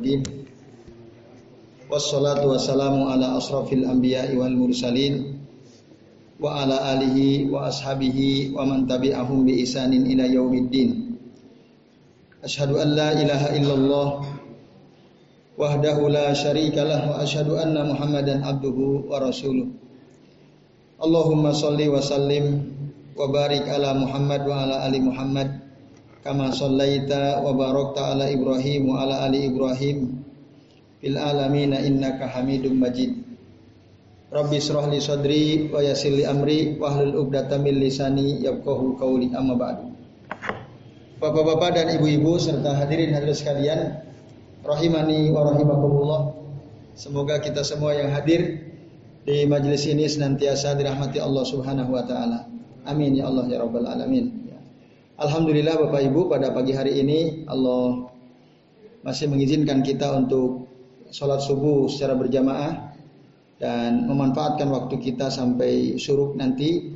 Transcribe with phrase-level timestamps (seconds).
[0.00, 0.22] din
[1.88, 5.40] Wassalatu wassalamu ala asrafil anbiya'i wal mursalin
[6.38, 11.18] Wa ala alihi wa ashabihi wa man tabi'ahum bi isanin ila yaumiddin.
[12.46, 14.08] Ashhadu an la ilaha illallah
[15.58, 19.66] Wahdahu la syarika lah wa ashhadu anna muhammadan abduhu wa rasuluh.
[21.02, 22.62] Allahumma salli wa sallim
[23.18, 25.67] wa barik ala Muhammad wa ala ali Muhammad
[26.22, 30.18] kama sallaita wa barakta ala Ibrahim wa ala ali Ibrahim
[30.98, 33.14] fil alamin innaka Hamidum Majid.
[34.28, 39.32] Rabbi israh li sadri wa yassir li amri wa hlul 'uqdatam min lisani yafqahu qawli
[39.32, 39.88] amma ba'du.
[41.18, 43.80] Bapak-bapak dan ibu-ibu serta hadirin hadirin sekalian,
[44.62, 46.20] rahimani wa rahimakumullah.
[46.92, 48.68] Semoga kita semua yang hadir
[49.24, 52.46] di majelis ini senantiasa dirahmati Allah Subhanahu wa taala.
[52.84, 54.47] Amin ya Allah ya rabbal alamin.
[55.18, 58.06] Alhamdulillah Bapak Ibu pada pagi hari ini Allah
[59.02, 60.70] masih mengizinkan kita untuk
[61.10, 62.94] sholat subuh secara berjamaah
[63.58, 66.94] dan memanfaatkan waktu kita sampai suruk nanti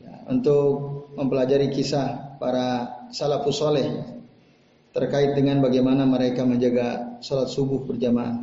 [0.00, 0.64] ya, untuk
[1.12, 3.92] mempelajari kisah para salafus soleh
[4.96, 8.40] terkait dengan bagaimana mereka menjaga sholat subuh berjamaah.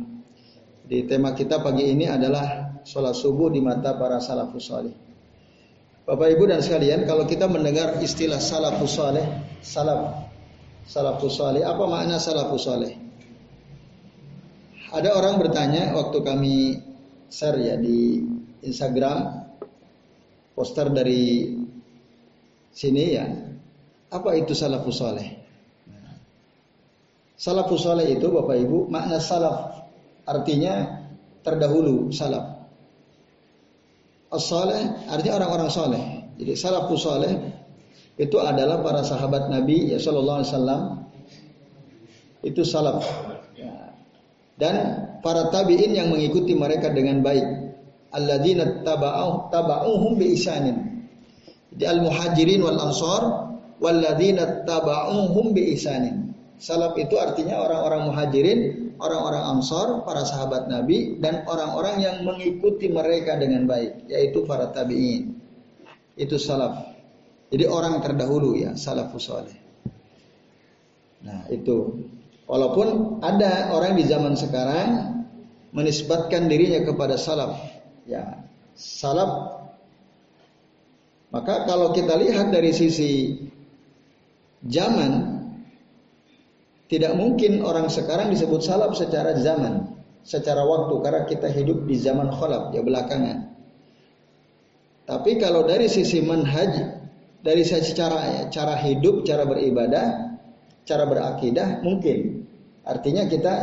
[0.86, 5.09] Di tema kita pagi ini adalah sholat subuh di mata para salafus soleh.
[6.08, 9.26] Bapak Ibu dan sekalian, kalau kita mendengar istilah salafus saleh,
[9.60, 10.32] salaf
[10.88, 12.96] salafus saleh, apa makna salafus saleh?
[14.90, 16.56] Ada orang bertanya waktu kami
[17.30, 18.26] share ya di
[18.66, 19.46] Instagram
[20.58, 21.54] poster dari
[22.74, 23.24] sini ya,
[24.10, 25.28] apa itu salafus saleh?
[27.38, 29.88] Salafus saleh itu Bapak Ibu makna salaf
[30.28, 31.06] artinya
[31.40, 32.59] terdahulu salaf
[34.30, 36.02] as-saleh artinya orang-orang saleh.
[36.40, 37.34] Jadi salafus saleh
[38.16, 40.82] itu adalah para sahabat Nabi ya sallallahu alaihi wasallam.
[42.40, 43.04] Itu salaf.
[44.60, 44.74] Dan
[45.24, 47.44] para tabi'in yang mengikuti mereka dengan baik.
[48.12, 51.08] Alladzina taba'u taba'uhum bi isanin.
[51.72, 53.22] Jadi al-muhajirin wal ansar
[53.80, 56.36] walladzina taba'uhum bi isanin.
[56.60, 58.58] Salaf itu artinya orang-orang muhajirin
[59.00, 65.34] orang-orang Ansor, para sahabat Nabi dan orang-orang yang mengikuti mereka dengan baik, yaitu para tabi'in.
[66.14, 66.86] Itu salaf.
[67.50, 69.56] Jadi orang terdahulu ya, salafus saleh.
[71.24, 72.06] Nah, itu.
[72.46, 75.22] Walaupun ada orang di zaman sekarang
[75.72, 77.58] menisbatkan dirinya kepada salaf.
[78.06, 78.42] Ya,
[78.74, 79.60] salaf
[81.30, 83.38] maka kalau kita lihat dari sisi
[84.66, 85.29] zaman
[86.90, 89.94] tidak mungkin orang sekarang disebut salaf secara zaman,
[90.26, 93.46] secara waktu karena kita hidup di zaman khalaf ya belakangan.
[95.06, 96.74] Tapi kalau dari sisi manhaj,
[97.46, 100.34] dari sisi cara ya, cara hidup, cara beribadah,
[100.82, 102.42] cara berakidah mungkin.
[102.82, 103.54] Artinya kita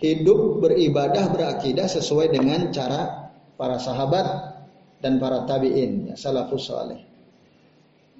[0.00, 3.28] hidup beribadah berakidah sesuai dengan cara
[3.60, 4.56] para sahabat
[5.04, 7.00] dan para tabi'in ya, salafus saleh.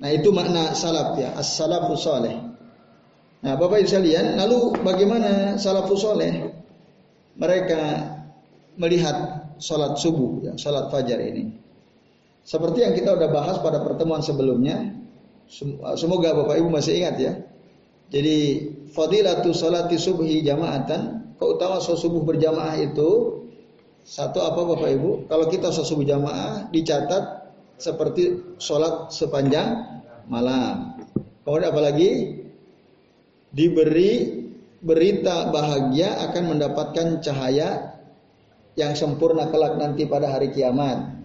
[0.05, 2.50] Nah itu makna salaf ya, as-salafus saleh.
[3.41, 6.53] Nah, Bapak Ibu sekalian, lalu bagaimana salafus soleh?
[7.41, 7.83] Mereka
[8.77, 11.49] melihat sholat subuh, ya, sholat fajar ini.
[12.45, 14.93] Seperti yang kita sudah bahas pada pertemuan sebelumnya,
[15.97, 17.33] semoga Bapak Ibu masih ingat ya.
[18.13, 23.41] Jadi fadilatu salati subhi jamaatan, keutamaan sholat subuh berjamaah itu
[24.05, 25.11] satu apa Bapak Ibu?
[25.33, 27.25] Kalau kita sholat subuh jamaah dicatat
[27.81, 29.81] seperti sholat sepanjang
[30.29, 31.01] malam.
[31.41, 32.11] Kemudian apalagi
[33.51, 34.41] diberi
[34.81, 38.01] berita bahagia akan mendapatkan cahaya
[38.79, 41.21] yang sempurna kelak nanti pada hari kiamat.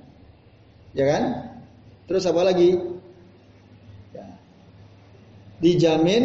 [0.91, 1.23] Ya kan?
[2.09, 2.75] Terus apa lagi?
[4.11, 4.27] Ya.
[5.63, 6.23] Dijamin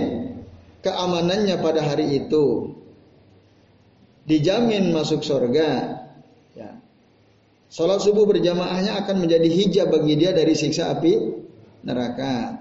[0.83, 2.75] keamanannya pada hari itu.
[4.27, 6.03] Dijamin masuk surga.
[6.55, 6.71] Ya.
[7.71, 11.15] Salat subuh berjamaahnya akan menjadi hijab bagi dia dari siksa api
[11.87, 12.59] neraka.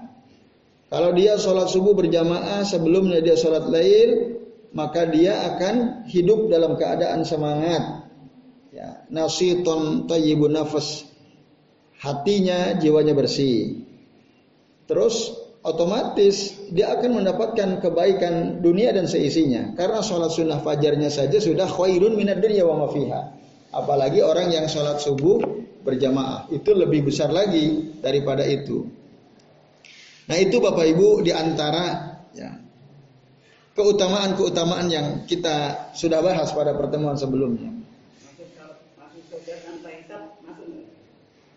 [0.90, 4.42] Kalau dia sholat subuh berjamaah sebelumnya dia sholat lail,
[4.74, 8.10] maka dia akan hidup dalam keadaan semangat.
[8.74, 11.06] Ya, nasiton tayyibun nafas.
[12.02, 13.86] Hatinya, jiwanya bersih.
[14.90, 15.30] Terus
[15.62, 19.78] otomatis dia akan mendapatkan kebaikan dunia dan seisinya.
[19.78, 23.38] Karena sholat sunnah fajarnya saja sudah khairun minad dunya wa mafiha.
[23.70, 25.38] Apalagi orang yang sholat subuh
[25.86, 26.50] berjamaah.
[26.50, 28.99] Itu lebih besar lagi daripada itu.
[30.30, 32.54] Nah itu Bapak Ibu di antara ya,
[33.74, 37.74] keutamaan-keutamaan yang kita sudah bahas pada pertemuan sebelumnya.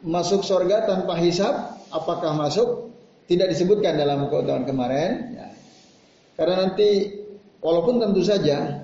[0.04, 2.92] Masuk surga tanpa hisap, apakah masuk?
[3.30, 5.32] Tidak disebutkan dalam keutamaan kemarin.
[5.32, 5.48] Ya.
[6.36, 7.24] Karena nanti
[7.64, 8.84] Walaupun tentu saja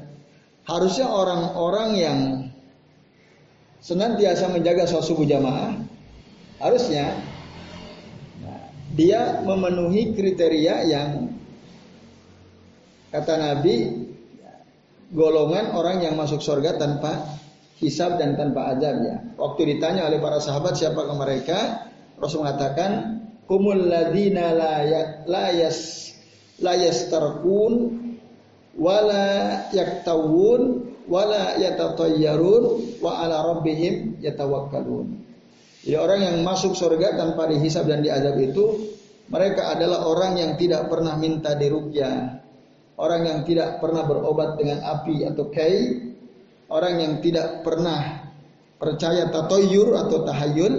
[0.64, 2.20] harusnya orang-orang yang
[3.84, 5.76] senantiasa menjaga subuh jamaah
[6.64, 7.12] harusnya
[9.00, 11.32] dia memenuhi kriteria yang
[13.16, 13.96] kata Nabi
[15.16, 17.40] golongan orang yang masuk surga tanpa
[17.80, 19.24] hisab dan tanpa azab ya.
[19.40, 21.60] Waktu ditanya oleh para sahabat siapa ke mereka,
[22.20, 26.12] Rasul mengatakan kumul ladina la ya, la yas
[26.60, 27.74] la yastarqun
[28.76, 35.29] wala yaktawun wala yatatayyarun wa ala rabbihim yatawakkalun.
[35.80, 38.96] Jadi orang yang masuk surga tanpa dihisab dan diazab itu
[39.32, 42.42] mereka adalah orang yang tidak pernah minta diruqyah.
[43.00, 46.04] Orang yang tidak pernah berobat dengan api atau kai,
[46.68, 48.28] orang yang tidak pernah
[48.76, 50.76] percaya tatoyur atau tahayul.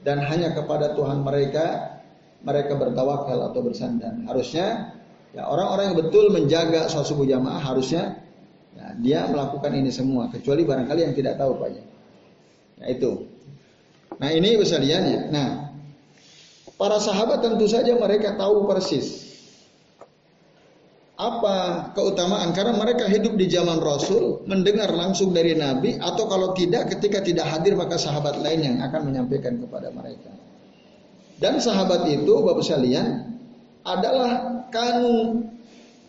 [0.00, 2.00] Dan hanya kepada Tuhan mereka
[2.40, 4.16] mereka bertawakal atau bersandar.
[4.24, 4.96] Harusnya
[5.36, 8.16] ya orang-orang yang betul menjaga sholat subuh jamaah harusnya
[8.72, 10.32] ya, dia melakukan ini semua.
[10.32, 11.68] Kecuali barangkali yang tidak tahu pak.
[12.80, 13.28] Ya itu
[14.20, 15.72] nah ini kesaliannya nah
[16.76, 19.30] para sahabat tentu saja mereka tahu persis
[21.20, 21.56] apa
[21.92, 22.56] keutamaan.
[22.56, 27.46] Karena mereka hidup di zaman Rasul mendengar langsung dari Nabi atau kalau tidak ketika tidak
[27.52, 30.32] hadir maka sahabat lain yang akan menyampaikan kepada mereka.
[31.36, 33.36] Dan sahabat itu Bapak sekalian
[33.84, 35.44] adalah kanu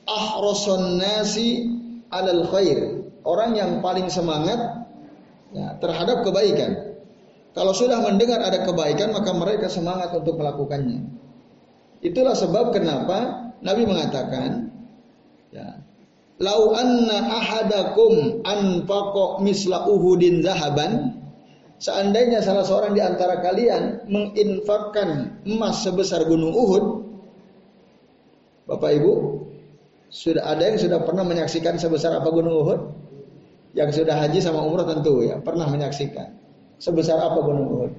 [0.07, 1.67] ahroson nasi
[2.07, 3.03] alal khair.
[3.21, 4.87] Orang yang paling semangat
[5.53, 6.90] ya, terhadap kebaikan
[7.51, 11.03] kalau sudah mendengar ada kebaikan maka mereka semangat untuk melakukannya
[12.01, 14.71] itulah sebab kenapa Nabi mengatakan
[15.51, 15.83] Ya.
[16.39, 21.19] Lau anna ahadakum anfaqa misla uhudin zahaban
[21.81, 26.85] Seandainya salah seorang di antara kalian menginfakkan emas sebesar gunung Uhud
[28.69, 29.13] Bapak Ibu
[30.13, 32.81] sudah ada yang sudah pernah menyaksikan sebesar apa gunung Uhud?
[33.73, 36.40] Yang sudah haji sama umrah tentu ya pernah menyaksikan
[36.81, 37.93] sebesar apa gunung Uhud.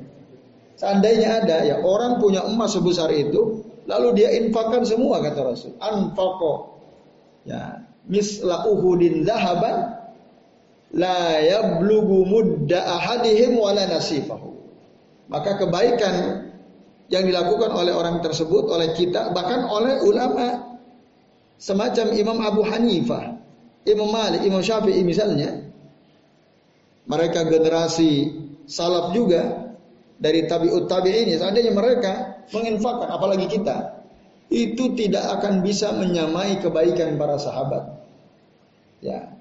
[0.75, 5.79] Seandainya ada ya orang punya emas sebesar itu, lalu dia infakkan semua kata Rasul.
[5.79, 6.73] Anfaqo
[7.47, 9.95] ya misla uhudin zahaban
[10.95, 14.53] la yablugu mudda ahadihim wala nasifahu
[15.31, 16.47] maka kebaikan
[17.09, 20.77] yang dilakukan oleh orang tersebut oleh kita bahkan oleh ulama
[21.57, 23.39] semacam Imam Abu Hanifah
[23.87, 25.63] Imam Malik Imam Syafi'i misalnya
[27.07, 28.31] mereka generasi
[28.73, 29.69] salaf juga
[30.17, 34.01] dari tabiut tabi'in seandainya mereka menginfakkan apalagi kita
[34.49, 37.89] itu tidak akan bisa menyamai kebaikan para sahabat.
[39.01, 39.33] Ya.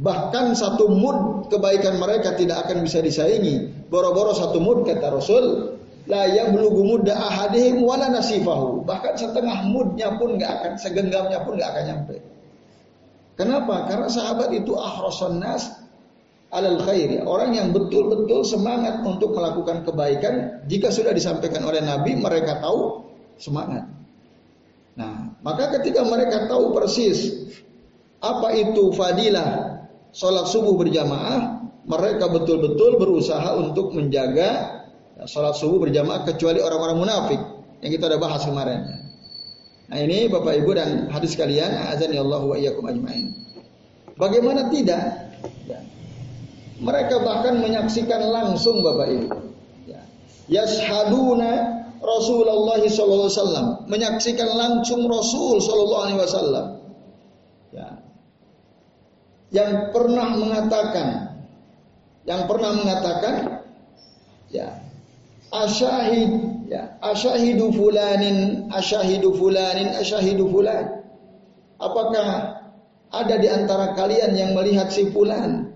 [0.00, 3.68] Bahkan satu mud kebaikan mereka tidak akan bisa disaingi.
[3.92, 5.76] Boro-boro satu mud kata Rasul,
[6.08, 8.88] la yablughu mudda ahadihim wala nasifahu.
[8.88, 12.16] Bahkan setengah mudnya pun nggak akan segenggamnya pun nggak akan nyampe.
[13.36, 13.88] Kenapa?
[13.88, 15.68] Karena sahabat itu ahrasan nas
[16.50, 17.22] alal khair.
[17.24, 23.06] Orang yang betul-betul semangat untuk melakukan kebaikan jika sudah disampaikan oleh Nabi mereka tahu
[23.38, 23.86] semangat.
[24.98, 27.48] Nah, maka ketika mereka tahu persis
[28.20, 29.80] apa itu fadilah
[30.12, 34.82] sholat subuh berjamaah, mereka betul-betul berusaha untuk menjaga
[35.24, 37.40] sholat subuh berjamaah kecuali orang-orang munafik
[37.80, 38.80] yang kita sudah bahas kemarin.
[39.90, 43.34] Nah ini Bapak Ibu dan hadis kalian, azan ya Allah wa iyyakum ajmain.
[44.14, 45.02] Bagaimana tidak?
[45.66, 45.80] Ya.
[46.80, 49.28] Mereka bahkan menyaksikan langsung Bapak Ibu.
[49.84, 50.00] Ya.
[50.48, 56.66] Yashaduna Rasulullah SAW menyaksikan langsung Rasul Sallallahu Alaihi Wasallam
[57.76, 57.88] ya.
[59.52, 61.36] yang pernah mengatakan
[62.24, 63.34] yang pernah mengatakan
[64.48, 64.80] ya
[65.52, 66.32] asyahid
[66.72, 71.04] ya asyahidu fulanin asyahidu fulanin asyahidu fulan
[71.76, 72.56] apakah
[73.12, 75.69] ada di antara kalian yang melihat si fulan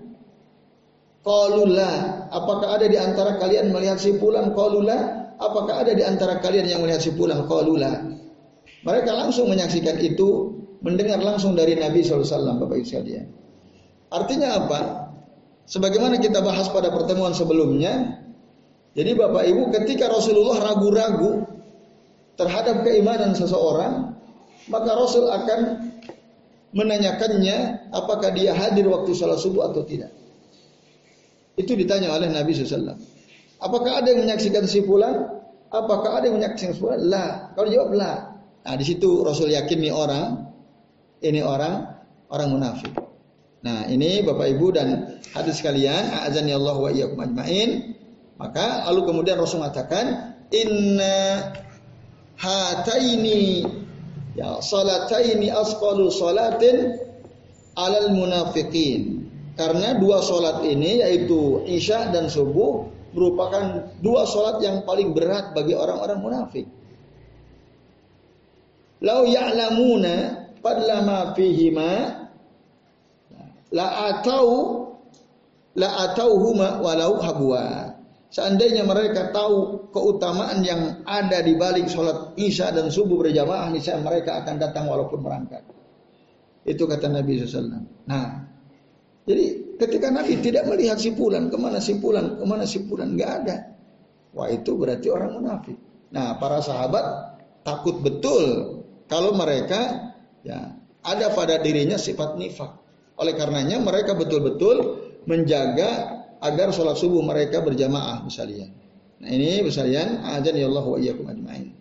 [1.25, 6.67] Qaulullah apakah ada di antara kalian melihat si fulan qaulullah apakah ada di antara kalian
[6.69, 8.15] yang melihat si pulang qalula?
[8.85, 10.53] Mereka langsung menyaksikan itu,
[10.85, 13.27] mendengar langsung dari Nabi SAW, Bapak Ibu sekalian.
[14.13, 14.81] Artinya apa?
[15.65, 18.21] Sebagaimana kita bahas pada pertemuan sebelumnya,
[18.93, 21.49] jadi Bapak Ibu ketika Rasulullah ragu-ragu
[22.37, 24.13] terhadap keimanan seseorang,
[24.69, 25.61] maka Rasul akan
[26.77, 30.13] menanyakannya apakah dia hadir waktu sholat subuh atau tidak.
[31.55, 32.99] Itu ditanya oleh Nabi SAW.
[33.63, 35.31] Apakah ada yang menyaksikan si fulan?
[35.71, 37.01] Apakah ada yang menyaksikan si fulan?
[37.07, 37.55] Lah.
[37.55, 38.17] Kalau jawab lah.
[38.65, 40.51] Nah, di situ Rasul yakin nih orang
[41.23, 42.01] ini orang
[42.33, 42.93] orang munafik.
[43.65, 44.89] Nah, ini Bapak Ibu dan
[45.33, 47.97] hadis sekalian, azan Allah wa iyyakum ajmain.
[48.37, 51.55] Maka lalu kemudian Rasul mengatakan, "Inna
[52.37, 53.65] hataini
[54.35, 56.99] Ya, salataini asqalu salatin
[57.79, 59.14] alal munafiqin.
[59.55, 65.79] Karena dua salat ini yaitu Isya dan subuh merupakan dua salat yang paling berat bagi
[65.79, 66.67] orang-orang munafik.
[69.05, 70.15] Lau ya'lamuna
[70.59, 71.93] fadla ma fihima
[73.71, 74.47] la atau
[75.79, 77.95] la atauhuma walau habwa.
[78.35, 84.43] Seandainya mereka tahu keutamaan yang ada di balik sholat isya dan subuh berjamaah, niscaya mereka
[84.43, 85.63] akan datang walaupun merangkak.
[86.67, 87.87] Itu kata Nabi SAW.
[88.11, 88.54] Nah,
[89.25, 89.45] jadi
[89.81, 93.57] ketika Nabi tidak melihat simpulan, ke mana simpulan, ke mana simpulan, nggak ada.
[94.37, 95.79] Wah itu berarti orang munafik.
[96.13, 98.45] Nah, para sahabat takut betul
[99.09, 100.13] kalau mereka
[100.45, 102.77] ya ada pada dirinya sifat nifak.
[103.17, 108.69] Oleh karenanya mereka betul-betul menjaga agar sholat subuh mereka berjamaah misalnya.
[109.23, 111.73] Nah ini misalnya ajan ya Allah wa iyyakum ajmain.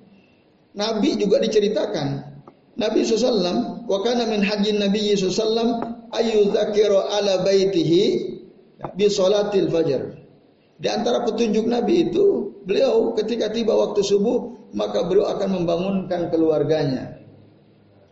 [0.78, 2.08] Nabi juga diceritakan
[2.78, 8.02] Nabi SAW wa kana min hajjin Nabi SAW ayu dzakiru ala baitihi
[8.96, 10.04] bi salatil fajar.
[10.78, 17.22] Di antara petunjuk Nabi itu beliau ketika tiba waktu subuh maka beliau akan membangunkan keluarganya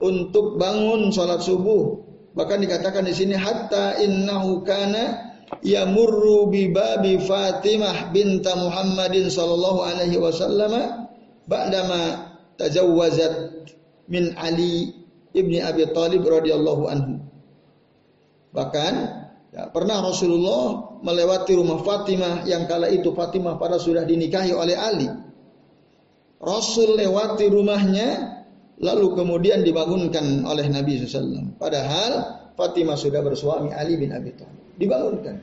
[0.01, 1.99] untuk bangun sholat subuh.
[2.31, 10.15] Bahkan dikatakan di sini hatta innahu kana yamurru bi babi Fatimah binta Muhammadin sallallahu alaihi
[10.15, 10.71] wasallam
[11.43, 13.67] ba'dama tajawwazat
[14.07, 14.95] min Ali
[15.35, 17.30] ibni Abi Thalib radhiyallahu anhu.
[18.51, 18.93] Bahkan
[19.55, 25.07] ya, pernah Rasulullah melewati rumah Fatimah yang kala itu Fatimah pada sudah dinikahi oleh Ali.
[26.41, 28.41] Rasul lewati rumahnya
[28.81, 31.55] lalu kemudian dibangunkan oleh Nabi SAW.
[31.55, 32.11] Padahal
[32.57, 35.37] Fatimah sudah bersuami Ali bin Abi Thalib dibangunkan.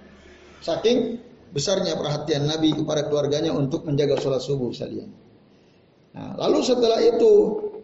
[0.59, 1.23] Saking
[1.55, 5.09] besarnya perhatian Nabi kepada keluarganya untuk menjaga sholat subuh sekalian.
[6.13, 7.33] Nah, lalu setelah itu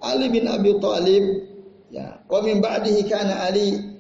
[0.03, 1.25] Ali bin Abi Thalib
[1.95, 3.94] ya, wa min ba'dihi kana Ali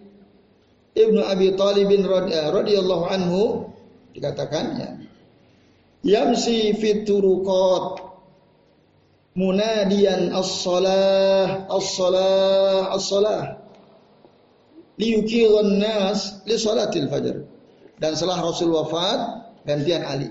[0.95, 3.71] ibnu Abi Thalib eh, radhiyallahu anhu
[4.15, 4.91] dikatakan ya
[6.03, 8.03] yamsi fit turuqat
[9.35, 13.65] munadiyan as-salah as-salah as-salah
[14.99, 17.37] liyukiran nas li salatil fajr.
[17.99, 19.19] Dan setelah Rasul wafat,
[19.67, 20.29] gantian Ali.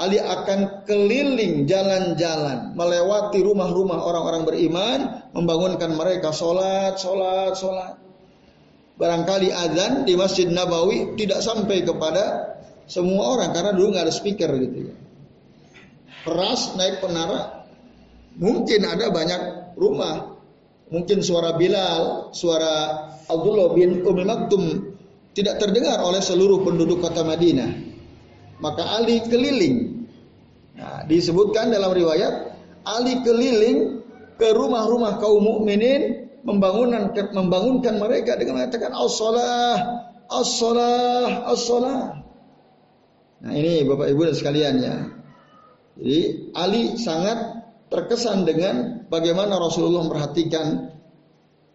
[0.00, 5.00] Ali akan keliling jalan-jalan, melewati rumah-rumah orang-orang beriman,
[5.36, 8.00] membangunkan mereka sholat, sholat, sholat.
[9.00, 12.52] Barangkali azan di Masjid Nabawi tidak sampai kepada
[12.84, 14.94] semua orang karena dulu nggak ada speaker gitu ya.
[16.20, 17.64] Keras naik penara,
[18.36, 20.36] mungkin ada banyak rumah,
[20.92, 24.64] mungkin suara Bilal, suara Abdullah bin Umi Maktum
[25.32, 27.72] tidak terdengar oleh seluruh penduduk kota Madinah.
[28.60, 30.04] Maka Ali keliling.
[30.76, 32.52] Nah, disebutkan dalam riwayat
[32.84, 34.04] Ali keliling
[34.36, 39.76] ke rumah-rumah kaum mukminin membangunkan membangunkan mereka dengan mengatakan as-salah
[40.30, 42.00] as-salah as-salah.
[43.40, 44.96] Nah, ini Bapak Ibu dan sekalian ya.
[45.96, 46.20] Jadi
[46.54, 47.38] Ali sangat
[47.90, 50.96] terkesan dengan bagaimana Rasulullah memperhatikan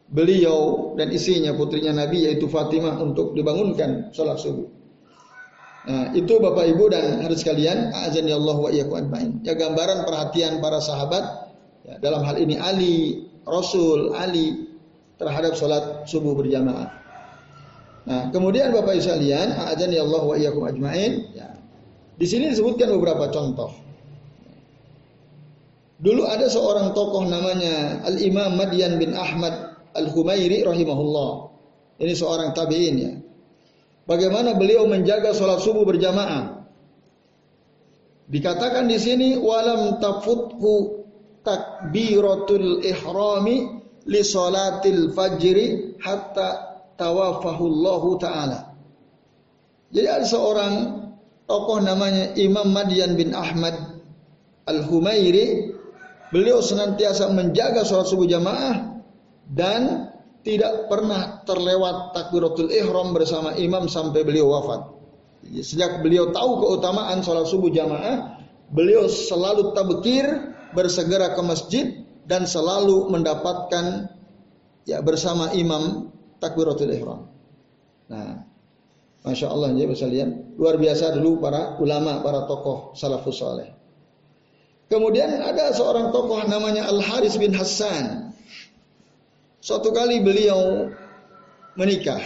[0.10, 4.70] beliau dan istrinya putrinya Nabi yaitu Fatimah untuk dibangunkan sholat subuh.
[5.86, 8.70] Nah, itu Bapak Ibu dan harus sekalian, azan ya Allah wa
[9.46, 11.54] Ya gambaran perhatian para sahabat
[11.86, 14.68] ya, dalam hal ini Ali, Rasul Ali
[15.22, 16.92] terhadap sholat subuh berjamaah.
[18.06, 21.26] Nah, kemudian Bapak Ibu sekalian, ya Allah wa iyyakum ajmain.
[21.34, 21.58] Ya.
[22.22, 23.74] Di sini disebutkan beberapa contoh.
[25.96, 31.32] Dulu ada seorang tokoh namanya Al-Imam Madian bin Ahmad Al-Humairi rahimahullah.
[32.04, 33.14] Ini seorang tabi'in ya.
[34.06, 36.68] Bagaimana beliau menjaga sholat subuh berjamaah.
[38.30, 41.05] Dikatakan di sini walam tafuthu
[41.46, 43.70] takbiratul ihrami
[44.10, 48.74] li salatil fajri hatta tawafahullahu taala.
[49.94, 50.74] Jadi ada seorang
[51.46, 54.02] tokoh namanya Imam Madian bin Ahmad
[54.66, 55.78] Al-Humairi.
[56.34, 58.98] Beliau senantiasa menjaga sholat subuh jamaah
[59.48, 60.10] dan
[60.42, 64.94] tidak pernah terlewat takbiratul ihram bersama imam sampai beliau wafat.
[65.62, 68.42] Sejak beliau tahu keutamaan sholat subuh jamaah,
[68.74, 70.26] beliau selalu tabkir,
[70.76, 74.12] bersegera ke masjid dan selalu mendapatkan
[74.86, 76.12] ya bersama imam
[76.44, 77.22] takbiratul ihram.
[78.12, 78.46] Nah,
[79.26, 83.74] masya Allah ya sekalian, luar biasa dulu para ulama, para tokoh salafus saleh.
[84.86, 88.36] Kemudian ada seorang tokoh namanya Al Haris bin Hassan.
[89.58, 90.94] Suatu kali beliau
[91.74, 92.22] menikah.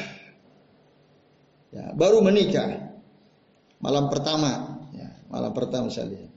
[1.72, 2.92] Ya, baru menikah.
[3.80, 6.29] Malam pertama, ya, malam pertama saya lihat.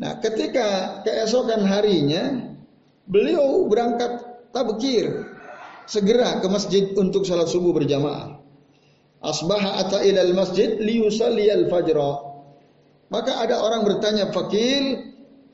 [0.00, 2.56] Nah, ketika keesokan harinya
[3.04, 5.28] beliau berangkat tabkir
[5.84, 8.40] segera ke masjid untuk salat subuh berjamaah.
[9.20, 12.32] Asbaha ata ilal masjid liyusalli al-fajra.
[13.12, 15.10] Maka ada orang bertanya fakil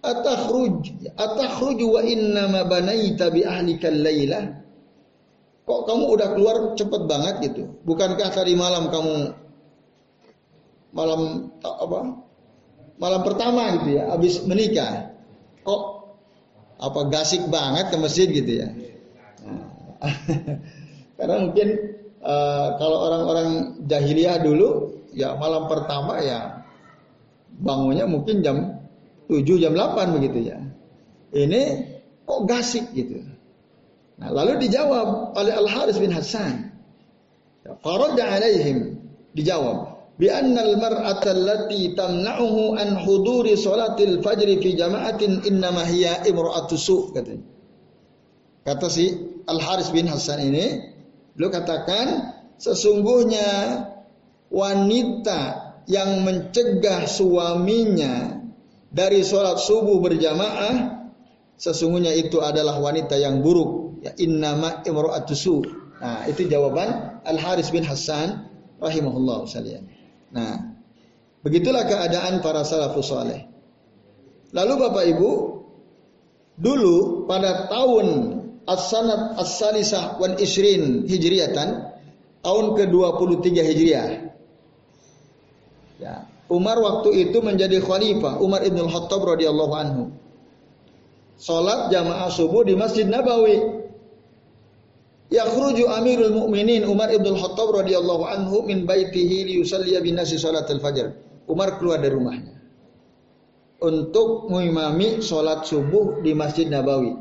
[0.06, 4.62] atakhruj atakhruj wa inna ma banaita bi ahlika lailah
[5.66, 9.34] kok kamu udah keluar cepet banget gitu bukankah tadi malam kamu
[10.94, 12.00] malam apa
[12.96, 15.12] malam pertama gitu ya habis menikah
[15.62, 15.82] kok
[16.76, 18.68] apa gasik banget ke masjid gitu ya
[19.44, 19.66] nah,
[21.16, 21.68] karena mungkin
[22.20, 23.48] uh, kalau orang-orang
[23.84, 26.64] jahiliyah dulu ya malam pertama ya
[27.56, 28.76] bangunnya mungkin jam
[29.26, 30.58] 7 jam 8 begitu ya.
[31.34, 31.62] Ini
[32.22, 33.20] kok gasik gitu.
[34.16, 36.72] Nah, lalu dijawab oleh Al Haris bin Hasan.
[37.66, 38.96] Ya, Faradda alaihim
[39.34, 46.24] dijawab bi anna al mar'ata allati tamna'uhu an huduri salatil fajr fi jama'atin innama hiya
[46.24, 47.44] imra'atu su katanya.
[48.66, 49.14] Kata si
[49.46, 50.90] Al Haris bin Hasan ini,
[51.38, 53.46] beliau katakan sesungguhnya
[54.50, 55.40] wanita
[55.86, 58.42] yang mencegah suaminya
[58.90, 61.06] dari sholat subuh berjamaah
[61.56, 65.62] sesungguhnya itu adalah wanita yang buruk ya innama imra'atusu
[66.02, 68.50] nah itu jawaban Al Haris bin Hasan
[68.82, 69.88] rahimahullah sekalian
[70.32, 70.74] nah
[71.42, 73.46] begitulah keadaan para salafus saleh
[74.50, 75.30] lalu Bapak Ibu
[76.56, 78.06] dulu pada tahun
[78.66, 81.94] as-sanat as-salisah wal isrin hijriyatan
[82.42, 84.06] tahun ke-23 hijriah
[86.02, 90.02] ya Umar waktu itu menjadi khalifah, Umar ibn Khattab radhiyallahu anhu.
[91.36, 93.85] Salat jamaah subuh di Masjid Nabawi.
[95.26, 101.18] Yakhruju Amirul Mukminin Umar ibn Khattab radhiyallahu anhu min baitihi liyusalli bin nasi salatul fajr.
[101.50, 102.56] Umar keluar dari rumahnya
[103.82, 107.12] untuk mengimami salat subuh di Masjid Nabawi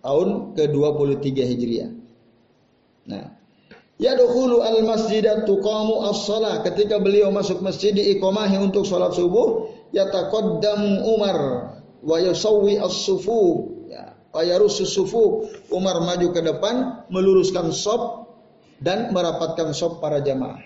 [0.00, 1.90] tahun ke-23 Hijriah.
[3.04, 3.26] Nah,
[3.94, 6.66] Yadkhulu al-masjidat tuqamu as-shalah.
[6.66, 11.38] Ketika beliau masuk masjid diikomahi untuk salat subuh, yataqaddamu Umar
[12.02, 13.73] wa yusawwi as-sufu.
[14.34, 15.46] Ya, wa yarussus sufu.
[15.70, 18.34] Umar maju ke depan meluruskan sop
[18.82, 20.58] dan merapatkan sop para jamaah.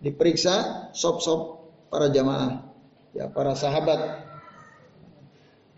[0.00, 2.72] Diperiksa sop-sop para jamaah.
[3.12, 4.24] Ya, para sahabat.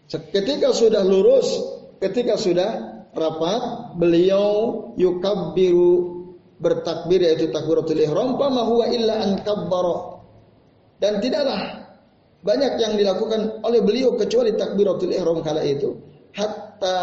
[0.07, 1.51] Ketika sudah lurus,
[1.99, 6.15] ketika sudah rapat, beliau yukabbiru
[6.63, 10.23] bertakbir yaitu takbiratul ihram fama huwa illa an kabbara
[11.03, 11.91] dan tidaklah
[12.47, 15.99] banyak yang dilakukan oleh beliau kecuali takbiratul ihram kala itu
[16.85, 17.01] hatta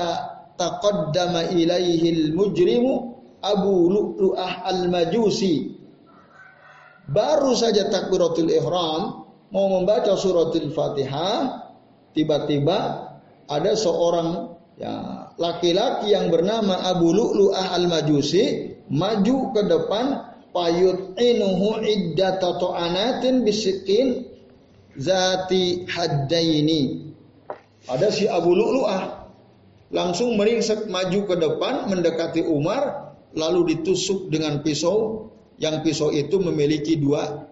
[0.57, 5.73] taqaddama ilaihi mujrimu Abu Lu'lu'ah al-Majusi
[7.09, 11.65] baru saja takbiratul ihram mau membaca suratul Fatihah
[12.13, 13.09] tiba-tiba
[13.49, 20.05] ada seorang ya laki-laki yang bernama Abu Lu'lu'ah al-Majusi maju ke depan
[20.53, 24.29] payut inuhu iddata to'anatin bisikin
[24.99, 27.09] zati haddaini.
[27.89, 29.20] Ada si Abu Lu'lu'ah
[29.91, 35.29] langsung meringsek maju ke depan mendekati Umar lalu ditusuk dengan pisau.
[35.61, 37.45] Yang pisau itu memiliki dua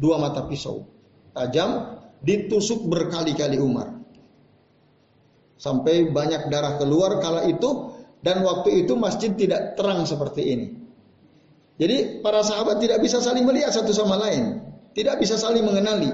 [0.00, 0.88] dua mata pisau.
[1.36, 4.00] Tajam ditusuk berkali-kali Umar.
[5.60, 7.92] Sampai banyak darah keluar kala itu
[8.24, 10.66] dan waktu itu masjid tidak terang seperti ini.
[11.76, 14.60] Jadi para sahabat tidak bisa saling melihat satu sama lain,
[14.96, 16.12] tidak bisa saling mengenali.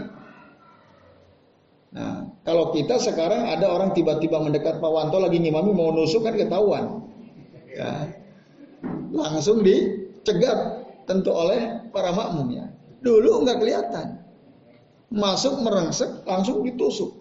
[1.94, 6.38] Nah, kalau kita sekarang ada orang tiba-tiba mendekat Pak Wanto lagi ngimami mau nusuk kan
[6.38, 7.02] ketahuan.
[7.74, 8.14] Ya.
[9.10, 12.70] Langsung dicegat tentu oleh para makmumnya.
[13.02, 14.22] Dulu nggak kelihatan.
[15.10, 17.18] Masuk merengsek langsung ditusuk.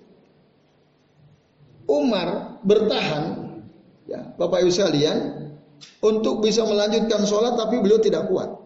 [1.90, 3.58] Umar bertahan
[4.06, 5.18] ya Bapak Ibu sekalian
[6.06, 8.62] untuk bisa melanjutkan sholat tapi beliau tidak kuat.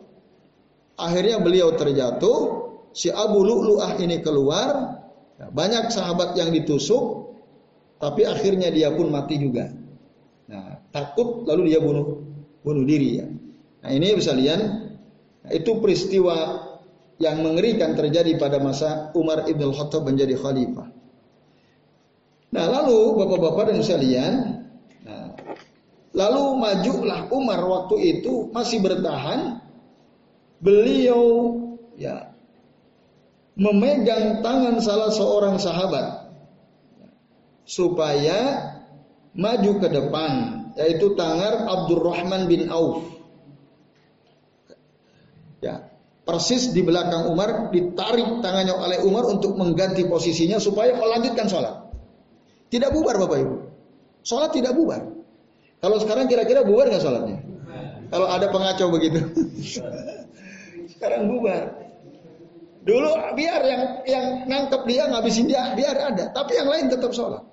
[1.00, 4.99] Akhirnya beliau terjatuh, si Abu Lu'lu'ah ini keluar,
[5.40, 7.34] ya, banyak sahabat yang ditusuk,
[7.98, 9.72] tapi akhirnya dia pun mati juga.
[10.52, 12.20] Nah, takut lalu dia bunuh
[12.62, 13.28] bunuh diri ya.
[13.80, 14.60] Nah, ini bisa lihat
[15.50, 16.68] itu peristiwa
[17.20, 20.88] yang mengerikan terjadi pada masa Umar ibn Khattab menjadi khalifah.
[22.50, 24.34] Nah, lalu Bapak-bapak dan sekalian,
[26.10, 29.62] Lalu majulah Umar waktu itu masih bertahan.
[30.60, 31.56] Beliau
[31.96, 32.36] ya
[33.60, 36.32] memegang tangan salah seorang sahabat
[37.68, 38.72] supaya
[39.36, 40.32] maju ke depan
[40.80, 43.20] yaitu tangan Abdurrahman bin Auf.
[45.60, 45.92] Ya,
[46.24, 51.92] persis di belakang Umar ditarik tangannya oleh Umar untuk mengganti posisinya supaya melanjutkan sholat.
[52.72, 53.56] Tidak bubar Bapak Ibu.
[54.24, 55.04] Sholat tidak bubar.
[55.84, 57.44] Kalau sekarang kira-kira bubar nggak sholatnya?
[58.08, 59.20] Kalau ada pengacau begitu.
[60.96, 61.79] sekarang bubar.
[62.90, 67.46] Dulu biar yang yang nangkep dia ngabisin dia biar ada, tapi yang lain tetap sholat.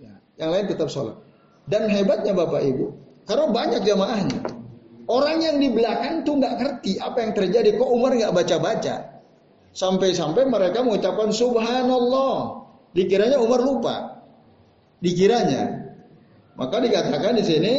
[0.00, 1.20] Ya, yang lain tetap sholat.
[1.68, 2.96] Dan hebatnya bapak ibu,
[3.28, 4.40] karena banyak jamaahnya.
[5.06, 7.76] Orang yang di belakang tuh nggak ngerti apa yang terjadi.
[7.76, 9.22] Kok Umar nggak baca-baca?
[9.76, 12.64] Sampai-sampai mereka mengucapkan Subhanallah.
[12.96, 14.24] Dikiranya Umar lupa.
[15.04, 15.84] Dikiranya.
[16.56, 17.74] Maka dikatakan di sini,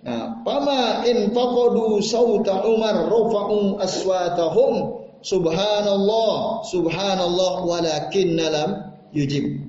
[0.00, 8.70] nah, pama in faqadu sauta Umar rafa'u aswatahum subhanallah subhanallah walakin lam
[9.14, 9.66] yujib.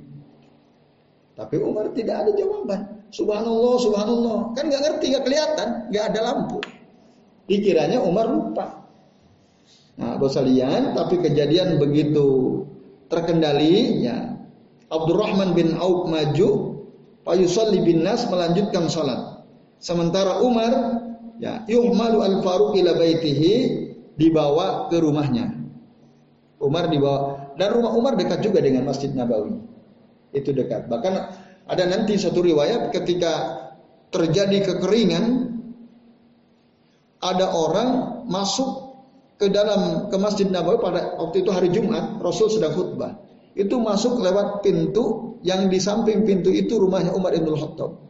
[1.37, 2.97] Tapi Umar tidak ada jawaban.
[3.13, 4.37] Subhanallah, subhanallah.
[4.57, 6.59] Kan nggak ngerti, nggak kelihatan, nggak ada lampu.
[7.47, 8.89] Dikiranya Umar lupa.
[10.01, 12.61] Nah, bosalian, tapi kejadian begitu
[13.07, 14.33] terkendali, ya.
[14.89, 16.79] Abdurrahman bin Auf maju,
[17.21, 19.45] Payusalli bin Nas melanjutkan salat.
[19.77, 20.99] Sementara Umar,
[21.37, 23.86] ya, yuhmalu al-Faruq ila baitihi
[24.17, 25.53] dibawa ke rumahnya.
[26.57, 29.53] Umar dibawa dan rumah Umar dekat juga dengan Masjid Nabawi.
[30.33, 30.89] Itu dekat.
[30.89, 31.13] Bahkan
[31.69, 33.61] ada nanti satu riwayat ketika
[34.09, 35.53] terjadi kekeringan
[37.21, 38.97] ada orang masuk
[39.37, 43.21] ke dalam ke Masjid Nabawi pada waktu itu hari Jumat, Rasul sedang khutbah.
[43.53, 48.06] Itu masuk lewat pintu yang di samping pintu itu rumahnya Umar Ibn Khattab.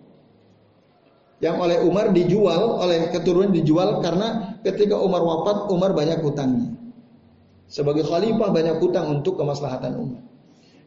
[1.38, 6.74] Yang oleh Umar dijual, oleh keturunan dijual karena ketika Umar wafat, Umar banyak hutangnya.
[7.70, 10.24] Sebagai khalifah banyak hutang untuk kemaslahatan Umar.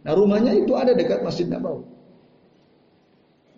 [0.01, 1.87] Nah rumahnya itu ada dekat Masjid Nabawi.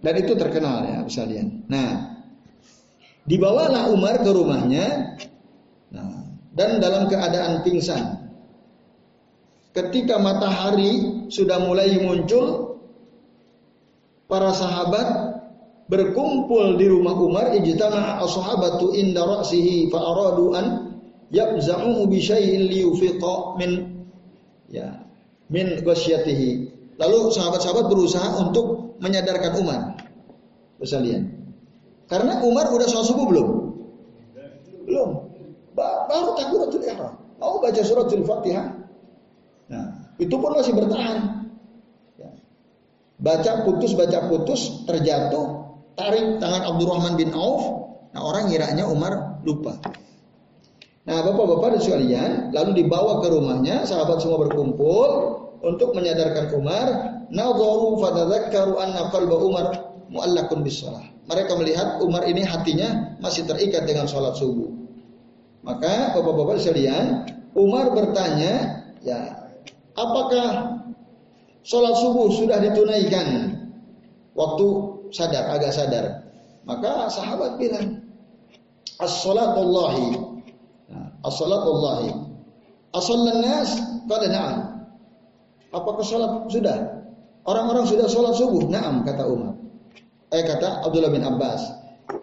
[0.03, 1.63] Dan itu terkenal ya sekalian.
[1.71, 2.13] Nah,
[3.23, 5.15] Dibawalah Umar ke rumahnya
[5.95, 6.27] nah,
[6.59, 8.19] dan dalam keadaan pingsan.
[9.73, 12.77] Ketika matahari sudah mulai muncul,
[14.27, 15.32] para sahabat
[15.93, 20.97] berkumpul di rumah Umar ijtama'a ashabatu inda ra'sihi fa aradu an
[21.29, 24.01] yabza'uhu bi syai'in liyufiqa min
[24.73, 25.05] ya
[25.53, 26.73] min ghasyatihi.
[26.97, 29.81] Lalu sahabat-sahabat berusaha untuk menyadarkan Umar.
[30.81, 31.29] Sekalian.
[32.09, 33.49] Karena Umar udah sholat subuh belum?
[34.89, 35.11] Belum.
[35.77, 37.21] Baru takbiratul ihram.
[37.37, 38.67] Mau baca suratul Fatihah.
[39.73, 41.49] Nah, itu pun masih bertahan.
[42.21, 42.29] Ya.
[43.19, 45.62] Baca putus, baca putus, terjatuh,
[45.97, 47.93] tarik tangan Abdurrahman bin Auf.
[48.13, 49.81] Nah, orang ngiranya Umar lupa.
[51.03, 55.09] Nah, bapak-bapak dan sekalian, lalu dibawa ke rumahnya, sahabat semua berkumpul
[55.65, 56.87] untuk menyadarkan Umar.
[57.33, 59.67] Nadharu fadadzakkaru anna qalba Umar
[60.13, 60.85] mu'allakun bis
[61.25, 64.69] mereka melihat Umar ini hatinya masih terikat dengan sholat subuh.
[65.65, 67.25] Maka bapak-bapak sekalian,
[67.55, 69.49] Umar bertanya, ya,
[69.95, 70.83] apakah
[71.63, 73.57] sholat subuh sudah ditunaikan
[74.35, 76.05] waktu sadar, agak sadar?
[76.67, 78.03] Maka sahabat bilang,
[78.99, 80.09] as-salatullahi,
[80.91, 82.11] nah, as-salatullahi,
[82.97, 83.71] as-sallan nas,
[84.09, 84.57] kata na'am.
[85.73, 86.79] Apakah sholat sudah?
[87.49, 88.69] Orang-orang sudah sholat subuh?
[88.69, 89.53] Naam, kata Umar
[90.33, 91.61] eh kata Abdullah bin Abbas.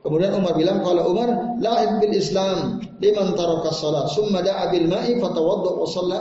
[0.02, 1.30] Kemudian Umar bilang kalau Umar
[1.62, 6.19] lahir bil Islam liman taraka salat summa da'a bil ma'i fatawadda wa shalla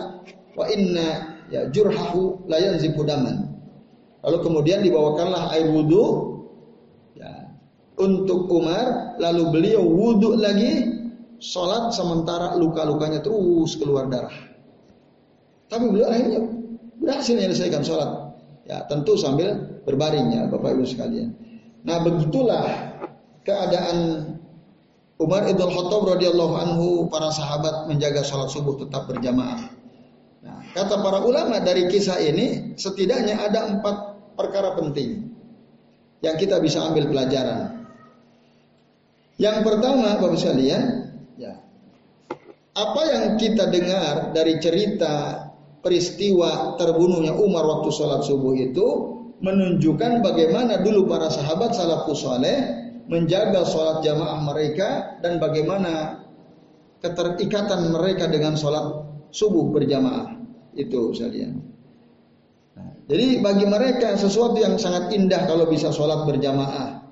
[0.54, 3.56] wa inna ya jurhahu la yanzifu daman.
[4.24, 6.27] Lalu kemudian dibawakanlah air wudu ya,
[7.98, 10.98] untuk Umar lalu beliau wudu lagi
[11.42, 14.34] salat sementara luka-lukanya terus keluar darah.
[15.68, 16.40] Tapi beliau akhirnya
[16.98, 18.10] berhasil menyelesaikan salat.
[18.68, 21.32] Ya, tentu sambil berbaring ya Bapak Ibu sekalian.
[21.84, 22.68] Nah begitulah
[23.46, 24.28] keadaan
[25.18, 29.66] Umar ibn Khattab radhiyallahu anhu para sahabat menjaga sholat subuh tetap berjamaah.
[30.46, 33.96] Nah, kata para ulama dari kisah ini setidaknya ada empat
[34.38, 35.34] perkara penting
[36.22, 37.77] yang kita bisa ambil pelajaran.
[39.38, 41.62] Yang pertama, Bapak sekalian, ya,
[42.74, 45.46] apa yang kita dengar dari cerita
[45.78, 48.86] peristiwa terbunuhnya Umar waktu sholat subuh itu
[49.38, 52.58] menunjukkan bagaimana dulu para sahabat salafus saleh
[53.06, 56.26] menjaga sholat jamaah mereka dan bagaimana
[56.98, 60.34] keterikatan mereka dengan sholat subuh berjamaah
[60.74, 61.62] itu sekalian.
[62.74, 67.06] Nah, jadi bagi mereka sesuatu yang sangat indah kalau bisa sholat berjamaah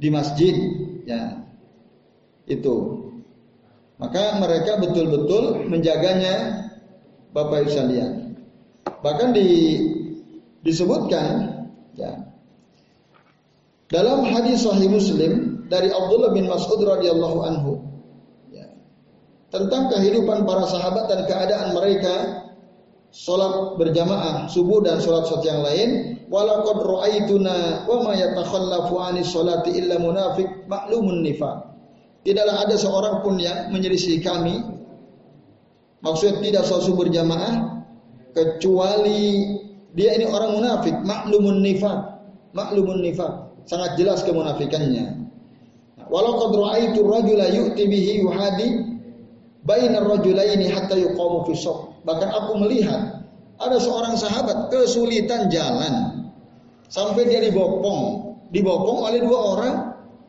[0.00, 0.56] di masjid,
[1.06, 1.42] ya
[2.46, 2.76] itu.
[4.02, 6.66] Maka mereka betul-betul menjaganya,
[7.30, 8.12] Bapak Ibu sekalian.
[8.82, 9.78] Bahkan di
[10.62, 11.62] disebutkan
[11.98, 12.22] ya
[13.90, 17.72] dalam hadis sahih Muslim dari Abdullah bin Mas'ud radhiyallahu anhu
[18.54, 18.66] ya,
[19.50, 22.46] tentang kehidupan para sahabat dan keadaan mereka
[23.12, 25.88] sholat berjamaah subuh dan sholat sholat yang lain
[26.32, 31.68] walaqad ra'aituna wa ma yatakhallafu 'anis salati illa munafiq ma'lumun nifaq.
[32.24, 34.56] Tidaklah ada seorang pun yang menyelisih kami.
[36.02, 37.54] Maksud tidak sholat berjamaah
[38.34, 39.54] kecuali
[39.92, 41.98] dia ini orang munafik, maklumun nifaq,
[42.56, 45.20] maklumun nifaq, sangat jelas kemunafikannya.
[46.08, 48.68] Walau qad ra'aitu rajula yu'ti bihi yuhadi
[49.68, 51.54] bainar rajulaini hatta yuqamu fi
[52.02, 53.22] Bahkan aku melihat
[53.62, 56.11] ada seorang sahabat kesulitan jalan
[56.92, 59.74] sampai dia dibopong, dibopong oleh dua orang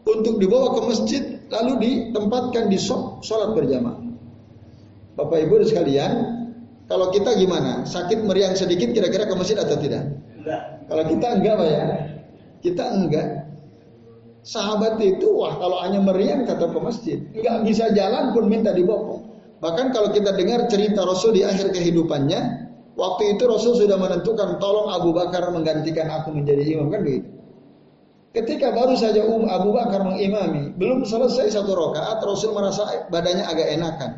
[0.07, 3.99] untuk dibawa ke masjid lalu ditempatkan di sholat berjamaah.
[5.13, 6.11] Bapak Ibu sekalian,
[6.87, 7.83] kalau kita gimana?
[7.85, 10.09] Sakit meriang sedikit kira-kira ke masjid atau tidak?
[10.39, 10.61] Enggak.
[10.87, 11.83] Kalau kita enggak Pak ya.
[12.63, 13.27] Kita enggak.
[14.43, 19.23] Sahabat itu wah kalau hanya meriang kata ke masjid, nggak bisa jalan pun minta dibopong.
[19.63, 22.62] Bahkan kalau kita dengar cerita Rasul di akhir kehidupannya,
[22.93, 27.29] waktu itu Rasul sudah menentukan tolong Abu Bakar menggantikan aku menjadi imam kan begitu.
[28.33, 33.67] Ketika baru saja Um Abu Bakar mengimami, belum selesai satu rakaat Rasul merasa badannya agak
[33.77, 34.11] enakan.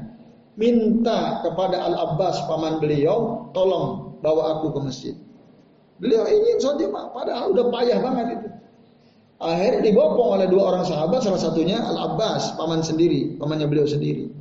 [0.56, 5.16] Minta kepada Al Abbas paman beliau, tolong bawa aku ke masjid.
[6.00, 8.48] Beliau ingin saja, padahal udah payah banget itu.
[9.36, 14.32] Akhirnya dibopong oleh dua orang sahabat, salah satunya Al Abbas, paman sendiri, pamannya beliau sendiri.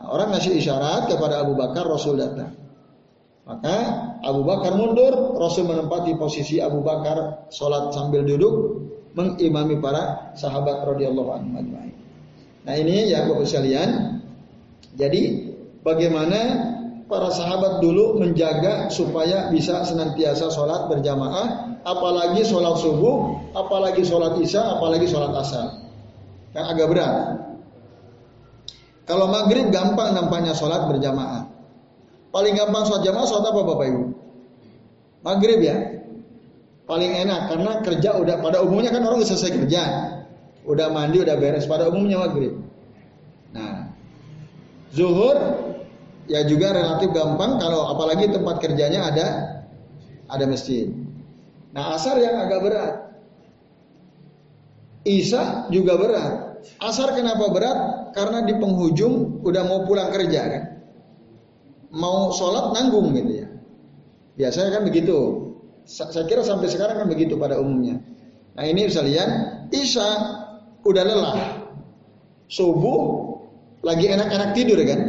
[0.00, 2.65] Nah, orang ngasih isyarat kepada Abu Bakar, Rasul datang.
[3.46, 3.76] Maka
[4.26, 8.82] Abu Bakar mundur, Rasul menempati posisi Abu Bakar sholat sambil duduk,
[9.14, 11.62] mengimami para sahabat radhiyallahu anhu
[12.66, 14.18] Nah ini ya Bapak sekalian.
[14.98, 15.46] Jadi
[15.86, 16.40] bagaimana
[17.06, 24.74] para sahabat dulu menjaga supaya bisa senantiasa sholat berjamaah, apalagi sholat subuh, apalagi sholat isya,
[24.74, 25.86] apalagi sholat asar.
[26.50, 27.14] Yang agak berat.
[29.06, 31.55] Kalau maghrib gampang nampaknya sholat berjamaah.
[32.36, 34.02] Paling gampang sholat jamaah sholat apa Bapak Ibu?
[35.24, 35.76] Maghrib ya.
[36.84, 39.82] Paling enak karena kerja udah pada umumnya kan orang udah selesai kerja.
[40.68, 42.60] Udah mandi, udah beres pada umumnya maghrib.
[43.56, 43.88] Nah,
[44.92, 45.32] zuhur
[46.28, 49.26] ya juga relatif gampang kalau apalagi tempat kerjanya ada
[50.28, 50.92] ada masjid.
[51.72, 52.94] Nah asar yang agak berat.
[55.08, 56.60] Isa juga berat.
[56.84, 57.78] Asar kenapa berat?
[58.12, 60.75] Karena di penghujung udah mau pulang kerja kan.
[61.94, 63.48] Mau sholat nanggung gitu ya.
[64.36, 65.18] Biasanya kan begitu.
[65.86, 68.02] Saya kira sampai sekarang kan begitu pada umumnya.
[68.58, 69.28] Nah ini bisa lihat
[69.70, 70.08] Isa
[70.82, 71.38] udah lelah.
[72.50, 73.26] Subuh
[73.86, 75.00] lagi enak-enak tidur kan.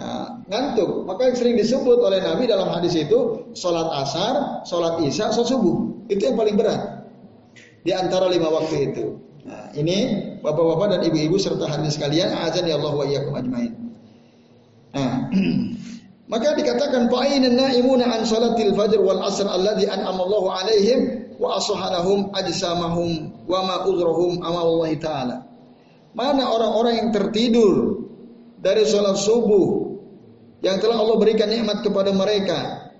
[0.00, 1.04] Nah, ngantuk.
[1.04, 5.76] Maka yang sering disebut oleh Nabi dalam hadis itu sholat asar, sholat isya, sholat subuh.
[6.10, 7.06] Itu yang paling berat
[7.84, 9.20] di antara lima waktu itu.
[9.44, 9.96] Nah, ini
[10.44, 13.72] bapak-bapak dan ibu-ibu serta hadirin sekalian, azan ya Allah wa iyyakum ajmain.
[14.96, 15.12] Nah,
[16.30, 20.98] maka dikatakan fa'ainan naimuna an salatil fajr wal asr alladhi an'ama Allahu alaihim
[21.42, 25.36] wa ashanahum ajsamahum wa ma uzrahum Allah taala.
[26.14, 28.06] Mana orang-orang yang tertidur
[28.62, 29.98] dari sholat subuh
[30.62, 32.92] yang telah Allah berikan nikmat kepada mereka,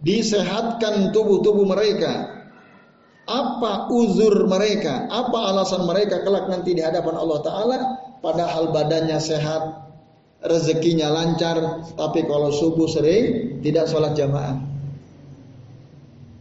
[0.00, 2.40] disehatkan tubuh-tubuh mereka.
[3.28, 5.06] Apa uzur mereka?
[5.06, 7.78] Apa alasan mereka kelak nanti di hadapan Allah Ta'ala?
[8.18, 9.89] Padahal badannya sehat,
[10.44, 14.56] rezekinya lancar, tapi kalau subuh sering tidak sholat jamaah.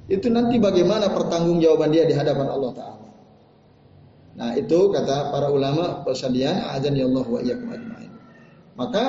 [0.10, 3.08] Itu nanti bagaimana pertanggungjawaban dia di hadapan Allah Ta'ala.
[4.40, 8.12] Nah itu kata para ulama persediaan azan ya Allah wa iyyakum ajma'in.
[8.80, 9.06] Maka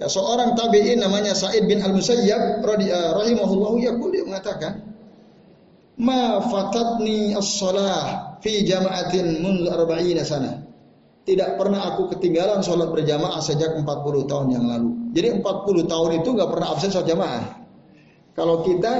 [0.00, 4.88] Ya seorang tabi'in namanya Sa'id bin Al-Musayyab rahimahullahu yaqul dia mengatakan
[6.00, 10.64] Ma fatatni as-salah fi jama'atin mundu arba'ina sana.
[11.22, 13.86] Tidak pernah aku ketinggalan sholat berjamaah sejak 40
[14.26, 14.90] tahun yang lalu.
[15.14, 17.44] Jadi 40 tahun itu nggak pernah absen sholat jamaah.
[18.34, 18.92] Kalau kita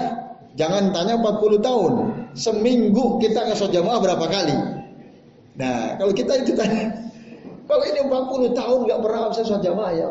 [0.55, 1.93] jangan tanya 40 tahun,
[2.39, 4.57] seminggu kita nggak sholat jamaah berapa kali?
[5.59, 6.95] Nah, kalau kita itu tanya,
[7.67, 10.11] kalau ini 40 tahun nggak pernah absen sholat jamaah ya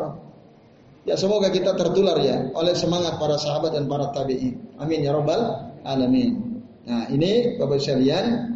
[1.02, 4.54] Ya semoga kita tertular ya oleh semangat para sahabat dan para tabi'in.
[4.78, 6.62] Amin ya rabbal alamin.
[6.86, 8.54] Nah, ini Bapak sekalian.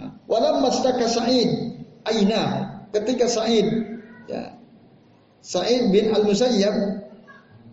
[0.00, 1.69] Nah, walam mastaka Sa'id
[2.08, 2.42] aina
[2.94, 3.66] ketika Sa'id
[4.30, 4.56] ya.
[5.40, 7.04] Sa'id bin Al-Musayyab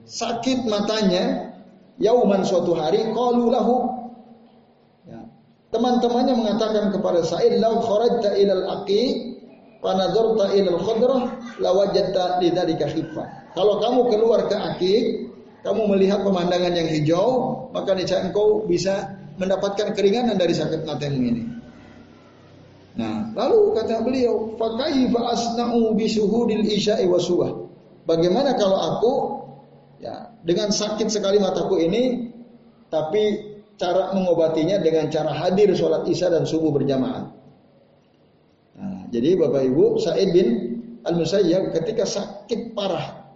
[0.07, 1.55] sakit matanya
[1.99, 3.75] yauman suatu hari qalu lahu.
[5.03, 5.19] Ya,
[5.75, 9.35] teman-temannya mengatakan kepada Sa'id lau kharajta ilal aqi
[9.83, 11.21] panadzarta ilal khadrah
[11.59, 15.05] lawajadta lidzalika khifah kalau kamu keluar ke Akik,
[15.65, 17.29] kamu melihat pemandangan yang hijau,
[17.73, 21.43] maka niscaya engkau bisa mendapatkan keringanan dari sakit matamu ini.
[23.37, 27.53] Lalu kata beliau, "Fakaifa asna'u suhudil isya'i wasuwah?"
[28.09, 29.13] Bagaimana kalau aku
[30.01, 32.33] ya dengan sakit sekali mataku ini
[32.89, 37.29] tapi cara mengobatinya dengan cara hadir sholat isya dan subuh berjamaah.
[38.77, 40.47] Nah, jadi Bapak Ibu Said bin
[41.05, 43.27] Al Musayyab ketika sakit parah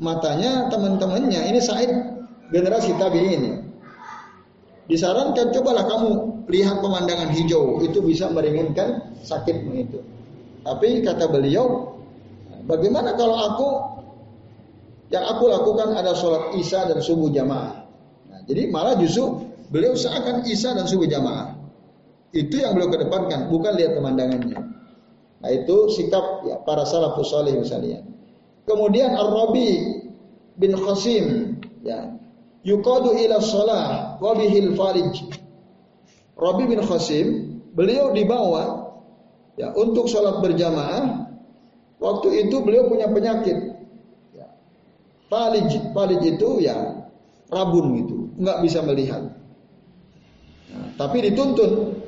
[0.00, 1.90] matanya teman-temannya ini Said
[2.48, 3.66] generasi tabi'in.
[4.88, 9.98] Disarankan cobalah kamu lihat pemandangan hijau itu bisa meringankan sakitmu itu.
[10.66, 11.96] Tapi kata beliau,
[12.68, 13.68] bagaimana kalau aku
[15.10, 17.86] yang aku lakukan ada sholat isya dan subuh jamaah.
[18.30, 21.56] Nah, jadi malah justru beliau seakan isya dan subuh jamaah.
[22.30, 24.60] Itu yang beliau kedepankan, bukan lihat pemandangannya.
[25.40, 28.04] Nah itu sikap ya, para salafus salih misalnya.
[28.68, 29.98] Kemudian Ar-Rabi
[30.60, 32.12] bin Qasim ya
[32.62, 35.39] yukadu ila salah wa bihil farij.
[36.40, 37.26] Rabi bin Qasim,
[37.76, 38.96] beliau dibawa
[39.60, 41.28] ya untuk sholat berjamaah.
[42.00, 43.76] Waktu itu beliau punya penyakit.
[44.32, 44.48] Ya.
[45.28, 47.04] Falij, falij itu ya
[47.52, 49.20] rabun gitu, nggak bisa melihat.
[50.72, 52.00] Nah, tapi dituntun.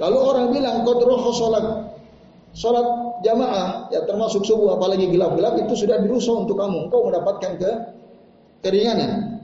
[0.00, 1.92] Lalu orang bilang kodroh sholat
[2.56, 2.86] sholat
[3.20, 6.88] jamaah ya termasuk subuh apalagi gelap-gelap itu sudah dirusak untuk kamu.
[6.88, 7.70] Engkau mendapatkan ke
[8.64, 9.36] keringanan.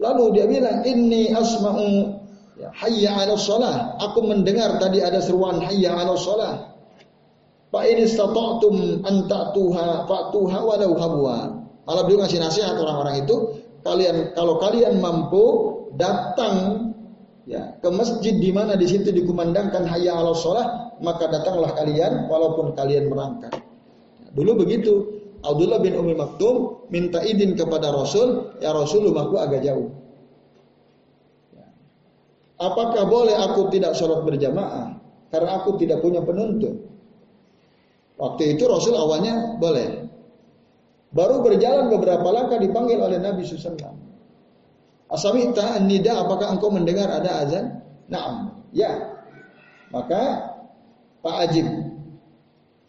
[0.00, 2.23] Lalu dia bilang, "Inni asma'u
[2.58, 6.74] ya, hayya 'ala shalah." Aku mendengar tadi ada seruan hayya 'ala shalah.
[7.74, 11.38] Fa in istata'tum an ta'tuha fa'tuha walau habwa.
[11.84, 13.36] Malah beliau ngasih nasihat orang-orang itu,
[13.84, 15.44] kalian kalau kalian mampu
[16.00, 16.90] datang
[17.44, 22.72] ya ke masjid di mana di situ dikumandangkan hayya 'ala shalah, maka datanglah kalian walaupun
[22.78, 23.58] kalian merangkak.
[24.34, 24.92] Dulu begitu,
[25.44, 29.92] Abdullah bin Umi Maktum minta izin kepada Rasul, ya Rasul rumahku agak jauh.
[32.58, 34.94] Apakah boleh aku tidak sholat berjamaah?
[35.34, 36.78] Karena aku tidak punya penuntut.
[38.14, 40.06] Waktu itu Rasul awalnya boleh.
[41.10, 43.74] Baru berjalan beberapa langkah dipanggil oleh Nabi SAW.
[45.10, 47.82] Asamita nida apakah engkau mendengar ada azan?
[48.06, 48.54] Naam.
[48.70, 49.18] Ya.
[49.90, 50.54] Maka
[51.22, 51.66] Pak Ajib.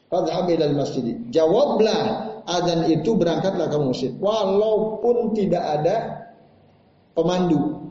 [0.10, 1.18] Fadhab ilal masjid.
[1.34, 6.30] Jawablah azan itu berangkatlah ke masjid walaupun tidak ada
[7.18, 7.85] pemandu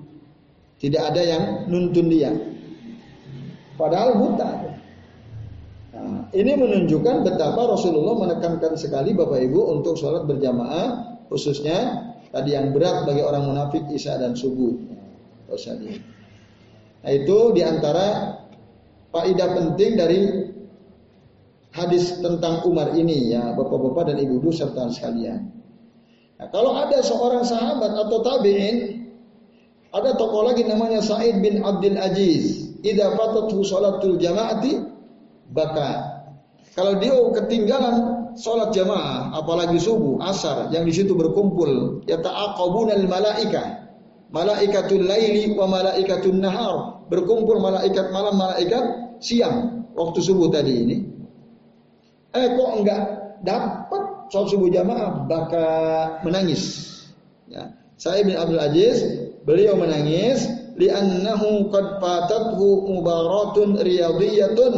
[0.84, 2.28] tidak ada yang nuntun dia.
[3.80, 4.50] Padahal buta.
[5.96, 12.76] Nah, ini menunjukkan betapa Rasulullah menekankan sekali Bapak Ibu untuk sholat berjamaah khususnya tadi yang
[12.76, 14.76] berat bagi orang munafik isya dan subuh.
[17.04, 18.36] Nah itu di antara
[19.08, 20.18] faidah penting dari
[21.72, 25.48] hadis tentang Umar ini ya bapak-bapak dan ibu-ibu serta sekalian.
[26.34, 29.03] Nah, kalau ada seorang sahabat atau tabi'in
[29.94, 32.74] ada tokoh lagi namanya Sa'id bin Abdul Aziz.
[32.82, 34.82] Idza fatatu salatul jamaati
[35.54, 36.12] baka.
[36.74, 43.86] Kalau dia ketinggalan salat jamaah, apalagi subuh, asar yang di situ berkumpul, ya ta'aqabunal malaika.
[44.34, 47.06] Malaikatul laili wa malaikatul nahar.
[47.06, 50.96] Berkumpul malaikat malam, malaikat siang waktu subuh tadi ini.
[52.34, 53.00] Eh kok enggak
[53.46, 54.02] dapat
[54.34, 55.66] sholat subuh jamaah baka
[56.26, 56.90] menangis.
[57.46, 57.70] Ya.
[57.94, 64.74] Saya bin Abdul Aziz beliau menangis li'annahu qad fatathu mubaratun riyadiyatun.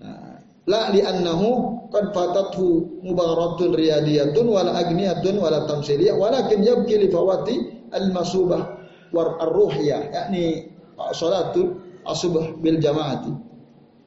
[0.00, 1.46] Nah, la li'annahu
[1.90, 7.54] qad fatathu mubaratun riyadiyatun wala agniyatun wala tamsiliyah walakin yabki li fawati
[7.92, 8.78] al-masubah
[9.10, 10.72] war ar-ruhiyah yakni
[11.12, 13.34] salatul asubah bil jamaati.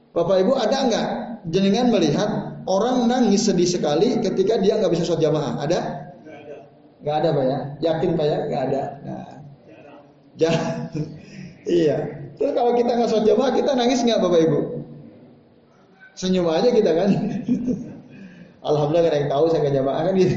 [0.10, 1.08] Bapak Ibu ada enggak
[1.54, 2.30] jenengan melihat
[2.66, 5.54] orang nangis sedih sekali ketika dia nggak bisa sholat jamaah?
[5.64, 5.80] Ada?
[7.00, 7.30] Nggak ada.
[7.32, 7.58] pak ya?
[7.80, 8.38] Yakin pak ya?
[8.50, 8.84] Nggak ada.
[9.06, 9.39] Nah,
[10.40, 10.90] jangan.
[11.68, 11.98] iya.
[12.40, 14.60] Terus kalau kita nggak sholat jamaah, kita nangis nggak bapak ibu?
[16.16, 17.10] Senyum aja kita kan.
[18.70, 20.36] Alhamdulillah ada yang tahu saya nggak jamaah kan gitu.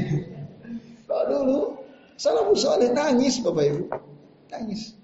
[1.07, 1.59] Kalau dulu
[2.19, 3.83] salah soleh nangis bapak ibu,
[4.51, 4.99] nangis.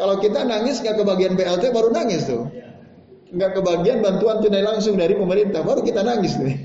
[0.00, 2.48] Kalau kita nangis nggak kebagian BLT baru nangis tuh
[3.30, 6.58] nggak kebagian bantuan tunai langsung dari pemerintah, baru kita nangis nih.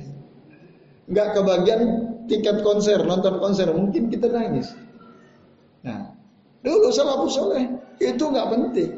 [1.06, 1.82] Nggak kebagian
[2.26, 4.74] tiket konser, nonton konser, mungkin kita nangis.
[5.86, 6.15] Nah,
[6.66, 7.70] dulu salafus soleh
[8.02, 8.92] itu nggak penting.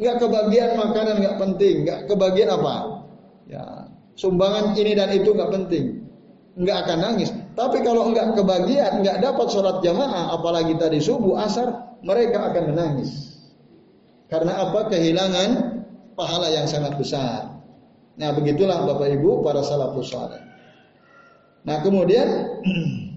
[0.00, 3.04] Nggak kebagian makanan nggak penting, nggak kebagian apa?
[3.50, 6.08] Ya, sumbangan ini dan itu nggak penting,
[6.56, 7.28] nggak akan nangis.
[7.52, 13.36] Tapi kalau nggak kebagian, nggak dapat sholat jamaah, apalagi tadi subuh asar, mereka akan menangis.
[14.32, 14.88] Karena apa?
[14.88, 15.50] Kehilangan
[16.14, 17.60] pahala yang sangat besar.
[18.16, 20.40] Nah, begitulah Bapak Ibu para salafus saleh.
[21.66, 22.28] Nah, kemudian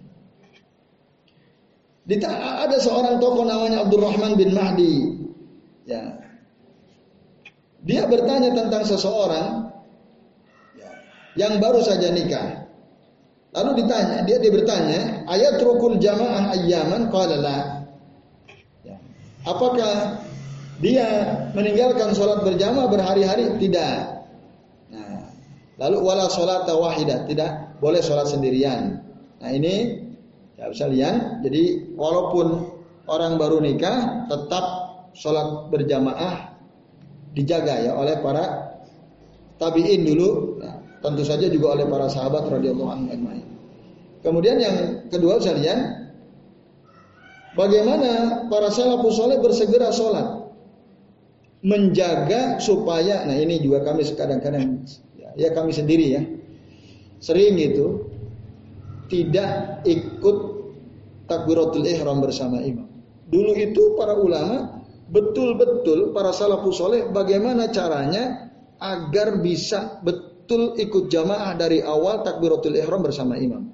[2.04, 4.96] ada seorang tokoh namanya Abdurrahman bin Mahdi.
[5.88, 6.20] Ya.
[7.84, 9.72] Dia bertanya tentang seseorang
[10.76, 10.92] ya,
[11.36, 12.64] yang baru saja nikah.
[13.54, 17.60] Lalu ditanya, dia dia bertanya, ayat rukun jamaah ayyaman qala la.
[18.82, 18.98] Ya.
[19.46, 20.26] Apakah
[20.82, 21.08] dia
[21.54, 23.62] meninggalkan sholat berjamaah berhari-hari?
[23.62, 23.96] Tidak.
[24.90, 25.30] Nah,
[25.80, 29.04] lalu wala sholat wahidah, tidak boleh sholat sendirian.
[29.44, 30.03] Nah ini
[30.72, 31.44] ya lihat.
[31.44, 32.72] jadi walaupun
[33.12, 34.66] orang baru nikah tetap
[35.12, 36.56] sholat berjamaah
[37.36, 38.74] dijaga ya oleh para
[39.60, 40.62] tabiin dulu.
[40.62, 43.44] Nah, tentu saja juga oleh para sahabat radhiyallahu anhu
[44.24, 44.76] Kemudian yang
[45.12, 46.08] kedua sekalian,
[47.60, 50.44] bagaimana para salafus soleh bersegera sholat?
[51.64, 54.84] menjaga supaya nah ini juga kami kadang-kadang
[55.16, 56.22] ya, ya kami sendiri ya
[57.24, 58.04] sering itu
[59.08, 60.53] tidak ikut
[61.34, 62.86] takbiratul ihram bersama imam.
[63.34, 71.58] Dulu itu para ulama betul-betul para salafus soleh bagaimana caranya agar bisa betul ikut jamaah
[71.58, 73.74] dari awal takbiratul ihram bersama imam.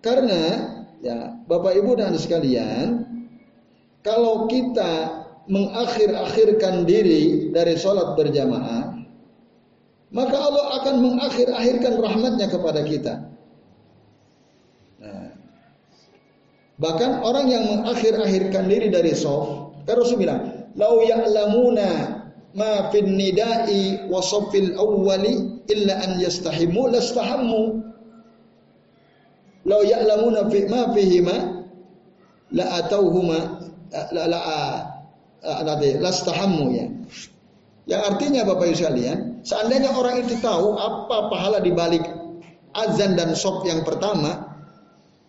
[0.00, 0.42] Karena
[1.04, 3.04] ya Bapak Ibu dan sekalian,
[4.02, 8.94] kalau kita mengakhir-akhirkan diri dari sholat berjamaah,
[10.14, 13.14] maka Allah akan mengakhir-akhirkan rahmatnya kepada kita.
[15.02, 15.34] Nah,
[16.82, 22.20] bahkan orang yang mengakhir-akhirkan diri dari sholat, kan Rasul bilang, "Lau ya'lamuna
[22.58, 27.62] ma fin nida'i wa safil awwali illa an yastahimu lastahammu."
[29.62, 31.36] Lau ya'lamuna fi ma fihima
[32.50, 33.38] la atauhuma
[34.10, 34.40] la, la,
[35.42, 36.86] nanti lastahammu ya.
[37.82, 42.06] Yang artinya Bapak Ibu sekalian, seandainya orang itu tahu apa pahala di balik
[42.72, 44.54] azan dan sop yang pertama,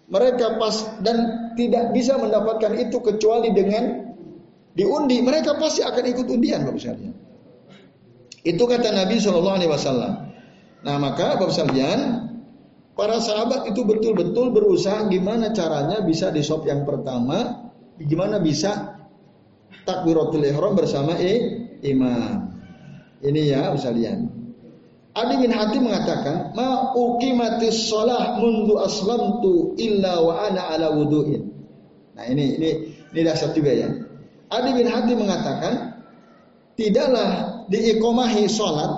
[0.06, 4.14] mereka pas dan tidak bisa mendapatkan itu kecuali dengan
[4.74, 7.16] diundi, mereka pasti akan ikut undian Bapak sekalian.
[8.44, 10.14] Itu kata Nabi Shallallahu Alaihi Wasallam.
[10.84, 12.30] Nah maka Bapak sekalian,
[12.98, 19.00] para sahabat itu betul-betul berusaha gimana caranya bisa di sop yang pertama, gimana bisa
[19.88, 22.52] takbiratul ihram bersama eh, imam.
[23.24, 24.43] Ini ya sekalian.
[25.14, 31.54] Adi bin Hatim mengatakan, "Ma uqimatis shalah mundu aslamtu illa wa ana ala wudu'in."
[32.18, 32.70] Nah, ini ini
[33.14, 33.90] ini dasar juga ya.
[34.50, 36.02] Adi bin Hatim mengatakan,
[36.74, 38.92] tidaklah diikomahi sholat,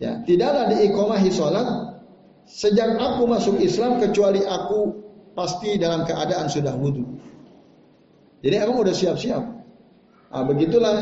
[0.00, 1.68] ya, tidaklah diikomahi sholat
[2.48, 4.96] sejak aku masuk Islam kecuali aku
[5.36, 7.04] pasti dalam keadaan sudah wudhu.
[8.40, 9.44] Jadi emang udah siap-siap.
[10.32, 10.96] Nah, begitulah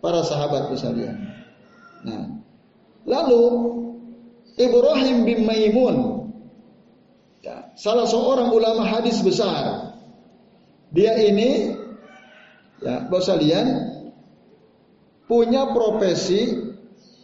[0.00, 1.16] para sahabat sekalian.
[2.04, 2.40] Nah,
[3.04, 3.44] lalu
[4.54, 5.96] Ibrahim bin Maimun,
[7.42, 9.92] ya, salah seorang ulama hadis besar.
[10.94, 11.74] Dia ini,
[12.78, 13.94] ya, bos kalian
[15.26, 16.70] punya profesi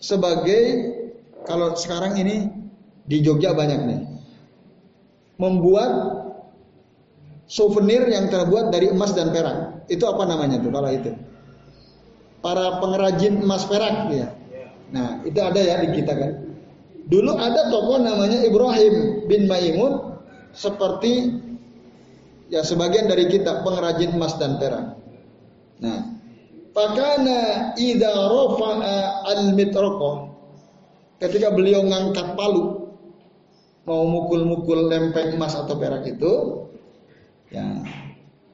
[0.02, 0.90] sebagai
[1.46, 2.50] kalau sekarang ini
[3.06, 4.00] di Jogja banyak nih
[5.40, 5.90] membuat
[7.48, 9.88] souvenir yang terbuat dari emas dan perak.
[9.90, 11.10] Itu apa namanya tuh kalau itu?
[12.44, 14.28] Para pengrajin emas perak ya.
[14.90, 16.32] Nah, itu ada ya di kita kan.
[17.10, 20.18] Dulu ada tokoh namanya Ibrahim bin Maimun
[20.54, 21.42] seperti
[22.50, 24.94] ya sebagian dari kita pengrajin emas dan perak.
[25.82, 26.00] Nah,
[26.74, 30.16] pakana idza rafa'a al-mitraqah
[31.18, 32.94] ketika beliau ngangkat palu
[33.86, 36.60] mau mukul-mukul lempeng emas atau perak itu
[37.50, 37.82] Ya.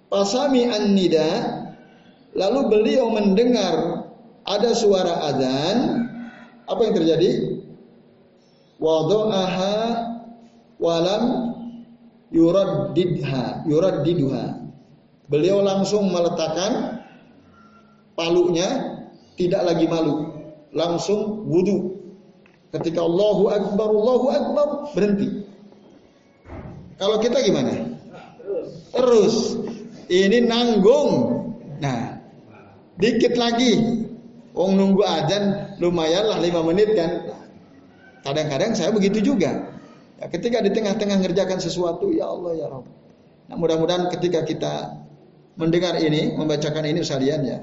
[0.09, 1.63] Pasami an-nida
[2.33, 4.09] lalu beliau mendengar
[4.49, 6.06] ada suara azan,
[6.67, 7.31] apa yang terjadi?
[8.77, 9.75] Wada'aha
[10.77, 11.25] walam
[12.31, 14.45] yuraddidha, yuraddiduha.
[15.27, 17.03] Beliau langsung meletakkan
[18.15, 19.01] palunya
[19.35, 20.31] tidak lagi malu,
[20.71, 21.99] langsung wudhu.
[22.71, 25.49] Ketika Allahu Akbar, Allahu Akbar berhenti.
[27.01, 27.97] Kalau kita gimana?
[28.97, 29.61] terus.
[30.07, 31.11] Ini nanggung.
[31.83, 32.17] Nah,
[32.97, 34.06] dikit lagi.
[34.57, 37.29] Wong nunggu ajan lumayan lah lima menit kan.
[38.25, 39.69] Kadang-kadang saya begitu juga.
[40.17, 42.89] Ya, ketika di tengah-tengah ngerjakan sesuatu, ya Allah ya Rabb.
[43.53, 44.97] Nah, mudah-mudahan ketika kita
[45.61, 47.59] mendengar ini, membacakan ini sekalian ya.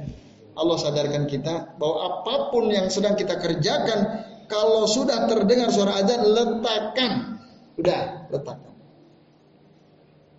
[0.54, 6.30] Allah sadarkan kita bahwa apa pun yang sedang kita kerjakan, kalau sudah terdengar suara azan,
[6.30, 7.42] letakkan.
[7.74, 8.74] Udah, letakkan.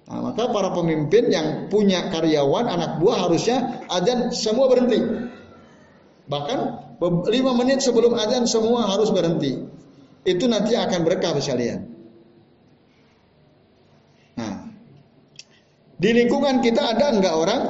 [0.06, 5.23] Nah, maka para pemimpin yang punya karyawan, anak buah harusnya azan semua berhenti.
[6.24, 6.58] Bahkan
[7.28, 9.60] lima menit sebelum azan semua harus berhenti.
[10.24, 11.84] Itu nanti akan berkah sekalian.
[14.40, 14.72] Nah,
[16.00, 17.62] di lingkungan kita ada enggak orang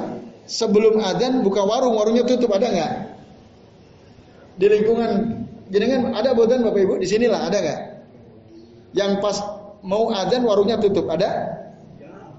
[0.47, 2.93] sebelum azan buka warung, warungnya tutup ada enggak?
[4.55, 5.11] Di lingkungan
[5.67, 7.81] jenengan ada bodan Bapak Ibu di sinilah ada enggak?
[8.95, 9.37] Yang pas
[9.83, 11.55] mau azan warungnya tutup ada?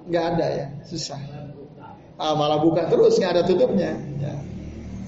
[0.06, 1.18] nggak ada ya, susah.
[2.16, 3.92] Ah, malah buka terus nggak ada tutupnya.
[4.22, 4.35] Ya.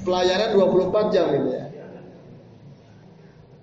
[0.08, 1.64] Pelayanan 24 jam gitu ya.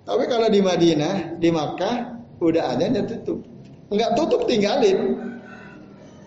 [0.06, 3.42] Tapi kalau di Madinah, di Makkah udah ada yang tutup.
[3.90, 5.18] Enggak tutup tinggalin.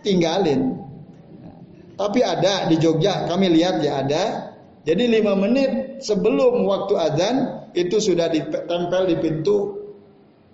[0.04, 0.76] Tinggalin.
[1.96, 4.24] Tapi ada di Jogja, kami lihat ya ada.
[4.84, 7.36] Jadi lima menit sebelum waktu azan
[7.72, 9.80] itu sudah ditempel di pintu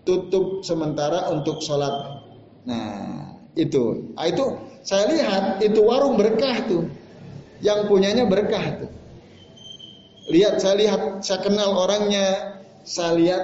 [0.05, 2.21] tutup sementara untuk sholat.
[2.69, 4.45] Nah itu, nah, itu
[4.85, 6.89] saya lihat itu warung berkah tuh,
[7.61, 8.91] yang punyanya berkah tuh.
[10.25, 13.43] Lihat saya lihat, saya kenal orangnya, saya lihat,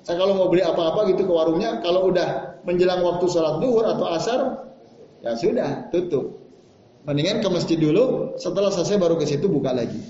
[0.00, 4.06] saya kalau mau beli apa-apa gitu ke warungnya, kalau udah menjelang waktu sholat duhur atau
[4.16, 4.40] asar,
[5.20, 6.40] ya sudah tutup.
[7.04, 10.00] Mendingan ke masjid dulu, setelah selesai baru ke situ buka lagi.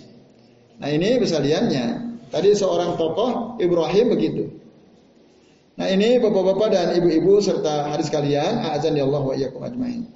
[0.79, 2.07] Nah ini lihatnya.
[2.27, 4.45] Tadi seorang tokoh Ibrahim begitu.
[5.77, 10.09] Nah ini bapak-bapak dan ibu-ibu serta hadis kalian, azan ya Allah wa iyyakum ajmain.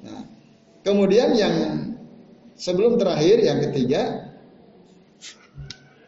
[0.00, 0.24] Nah,
[0.80, 1.54] kemudian yang
[2.56, 4.32] sebelum terakhir yang ketiga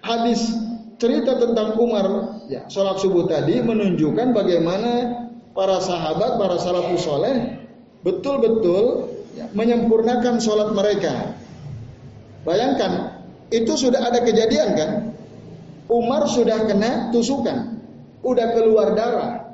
[0.07, 0.55] hadis
[0.97, 4.93] cerita tentang Umar ya sholat subuh tadi menunjukkan bagaimana
[5.53, 7.59] para sahabat, para salafus soleh
[8.05, 11.35] betul-betul ya, menyempurnakan sholat mereka.
[12.47, 13.19] Bayangkan,
[13.51, 14.91] itu sudah ada kejadian kan?
[15.91, 17.83] Umar sudah kena tusukan,
[18.23, 19.47] udah keluar darah,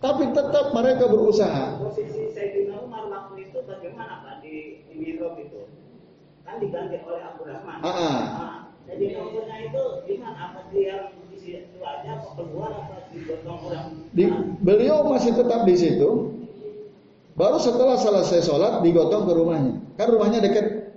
[0.00, 1.76] tapi tetap mereka berusaha.
[1.80, 5.68] Posisi Sayyidina Umar waktu itu bagaimana Pak di Mihrab itu?
[6.42, 7.78] Kan diganti oleh Abdurrahman.
[7.80, 8.18] Ah, ah.
[8.18, 8.51] Nah,
[8.92, 10.38] jadi nomornya itu gimana?
[10.52, 13.86] Apa dia di situ aja, apa keluar, apa digotong orang?
[14.12, 14.24] Di,
[14.60, 16.32] beliau masih tetap di situ,
[17.32, 19.74] Baru setelah selesai sholat digotong ke rumahnya.
[19.96, 20.92] Kan rumahnya dekat.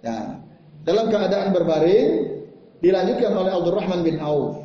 [0.00, 0.40] Ya.
[0.88, 2.40] Dalam keadaan berbaring
[2.80, 4.64] dilanjutkan oleh Abdurrahman bin Auf.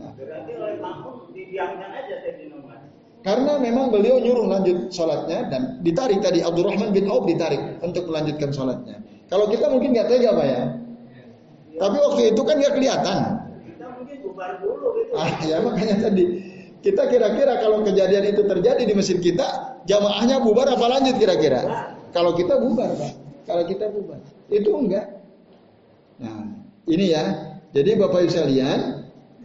[0.00, 0.16] Nah.
[0.16, 2.16] Berarti oleh makmum didiamkan aja
[3.24, 8.48] Karena memang beliau nyuruh lanjut sholatnya dan ditarik tadi Abdurrahman bin Auf ditarik untuk melanjutkan
[8.52, 9.04] sholatnya.
[9.28, 10.62] Kalau kita mungkin nggak tega pak ya.
[11.74, 13.18] Tapi waktu itu kan nggak kelihatan.
[13.66, 15.12] Kita mungkin bubar dulu gitu.
[15.18, 16.24] Ah ya makanya tadi
[16.84, 21.90] kita kira-kira kalau kejadian itu terjadi di mesin kita jamaahnya bubar apa lanjut kira-kira?
[22.14, 23.12] Kalau kita bubar, Pak.
[23.48, 24.20] Kalau kita bubar.
[24.46, 25.18] Itu enggak.
[26.22, 26.46] Nah,
[26.86, 27.24] ini ya.
[27.74, 28.80] Jadi Bapak Ibu sekalian,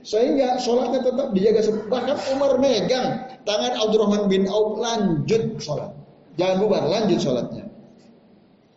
[0.06, 1.66] sehingga sholatnya tetap dijaga.
[1.90, 5.90] Bahkan Umar megang tangan Abdurrahman bin Auf lanjut sholat.
[6.38, 7.66] Jangan bubar, lanjut sholatnya.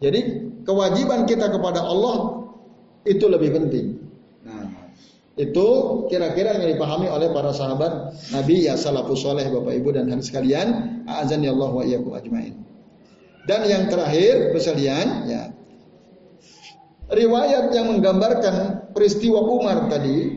[0.01, 2.42] Jadi kewajiban kita kepada Allah
[3.03, 3.87] itu lebih penting.
[5.33, 5.69] Itu
[6.13, 11.01] kira-kira yang dipahami oleh para sahabat Nabi ya salafus soleh Bapak Ibu dan hadis sekalian.
[11.09, 12.61] Azan ya Allah wa iyyakum ajmain.
[13.49, 15.43] Dan yang terakhir sekalian ya
[17.09, 20.37] riwayat yang menggambarkan peristiwa Umar tadi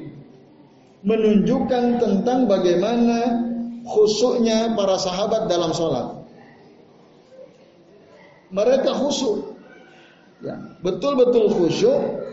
[1.05, 3.45] menunjukkan tentang bagaimana
[3.85, 6.23] khusyuknya para sahabat dalam sholat.
[8.49, 9.59] Mereka khusyuk,
[10.39, 12.24] ya, betul-betul khusyuk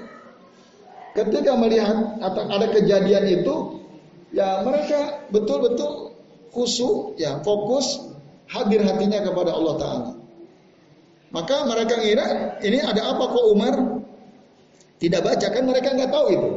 [1.12, 3.84] Ketika melihat ada kejadian itu,
[4.32, 6.16] ya mereka betul-betul
[6.52, 8.12] khusyuk, ya fokus,
[8.48, 10.10] hadir hatinya kepada Allah Taala.
[11.32, 13.74] Maka mereka ngira ini ada apa kok Umar
[15.00, 16.50] tidak baca kan mereka nggak tahu itu.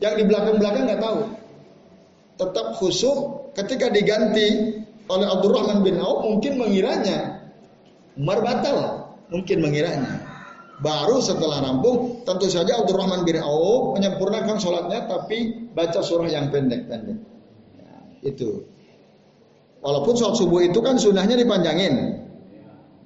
[0.00, 1.20] Yang di belakang-belakang nggak tahu.
[2.40, 3.18] Tetap khusyuk
[3.54, 7.40] ketika diganti oleh Abdurrahman bin Auf mungkin mengiranya
[8.16, 10.33] Umar batal, mungkin mengiranya.
[10.82, 17.18] Baru setelah rampung, tentu saja Abdurrahman bin Auf menyempurnakan sholatnya, tapi baca surah yang pendek-pendek.
[17.78, 17.90] Ya,
[18.26, 18.66] itu.
[19.84, 22.24] Walaupun sholat subuh itu kan sunnahnya dipanjangin.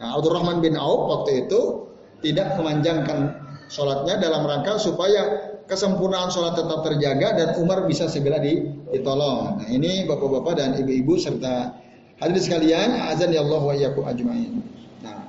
[0.01, 1.91] Nah, Abdurrahman bin Auf waktu itu
[2.25, 3.37] tidak memanjangkan
[3.69, 9.61] sholatnya dalam rangka supaya kesempurnaan sholat tetap terjaga dan Umar bisa segera ditolong.
[9.61, 11.77] Nah, ini bapak-bapak dan ibu-ibu serta
[12.16, 14.64] hadirin sekalian, azan ya Allah wa ajmain.
[15.05, 15.29] Nah,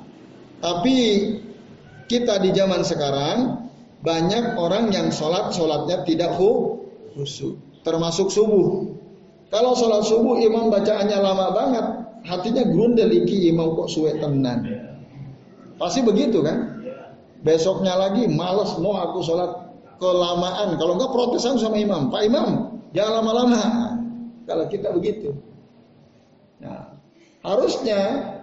[0.63, 0.95] tapi
[2.09, 3.37] kita di zaman sekarang
[4.01, 7.55] banyak orang yang sholat sholatnya tidak khusyuk,
[7.85, 8.89] termasuk subuh.
[9.53, 11.85] Kalau sholat subuh imam bacaannya lama banget,
[12.25, 14.65] hatinya grundel iki imam kok suwe tenan.
[15.77, 16.81] Pasti begitu kan?
[17.39, 19.69] Besoknya lagi males mau aku sholat
[20.01, 20.75] kelamaan.
[20.75, 22.47] Kalau enggak protesan sama imam, Pak Imam
[22.91, 23.63] jangan lama-lama.
[24.49, 25.37] Kalau kita begitu.
[26.59, 26.97] Nah,
[27.45, 28.33] harusnya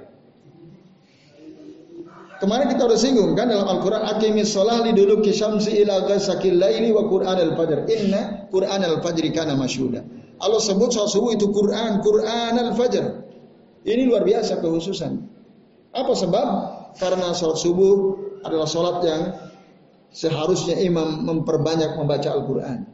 [2.37, 7.09] Kemarin kita udah singgung kan dalam Al-Quran Akimis sholah liduluki syamsi ila ghasakil laili wa
[7.09, 10.05] Quran al-fajr Inna Quran al-fajri kana masyuda
[10.37, 13.05] Allah sebut sholat subuh itu Quran Quran al-fajr
[13.87, 15.13] Ini luar biasa kehususan.
[15.97, 16.47] Apa sebab?
[17.01, 17.95] Karena sholat subuh
[18.45, 19.23] adalah sholat yang
[20.17, 22.89] Seharusnya imam memperbanyak membaca Al-Quran.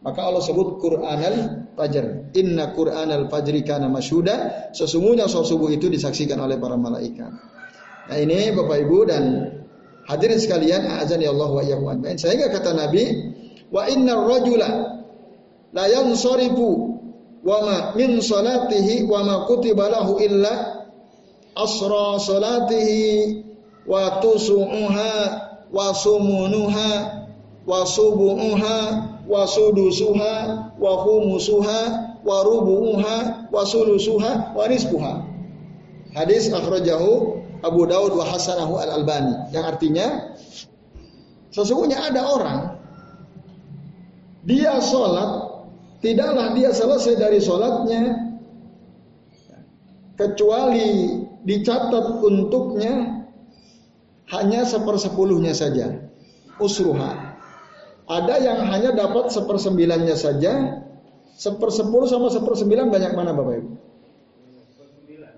[0.00, 6.40] Maka Allah sebut Quran al-fajr Inna Quran al-fajri kana masyuda Sesungguhnya sholat subuh itu disaksikan
[6.40, 7.59] oleh para malaikat
[8.08, 9.24] Nah ini Bapak Ibu dan
[10.10, 12.02] Hadirin sekalian, azan ya Allah wa iyyakum.
[12.18, 13.30] Sehingga kata Nabi,
[13.70, 14.70] wa inna rajula
[15.70, 16.98] la yansarifu
[17.46, 20.82] wa ma min salatihi wa ma kutiba lahu illa
[21.54, 23.46] asra salatihi
[23.86, 25.14] wa tusu'uha
[25.70, 26.90] wa sumunuha
[27.62, 28.78] wa subu'uha
[29.30, 30.34] wa sudusuha
[30.74, 31.80] wa khumusuha
[32.26, 35.22] wa rubu'uha wa sulusuha wa nisbuha.
[36.18, 40.36] Hadis akhrajahu Abu Daud wa Hasanahu Al Albani yang artinya
[41.52, 42.60] sesungguhnya ada orang
[44.44, 45.60] dia sholat
[46.00, 48.32] tidaklah dia selesai dari sholatnya
[50.16, 53.24] kecuali dicatat untuknya
[54.30, 56.06] hanya sepersepuluhnya saja
[56.60, 57.32] usruha.
[58.10, 60.82] Ada yang hanya dapat sepersembilannya saja
[61.38, 63.72] sepersepuluh sama sepersembilan banyak mana bapak ibu?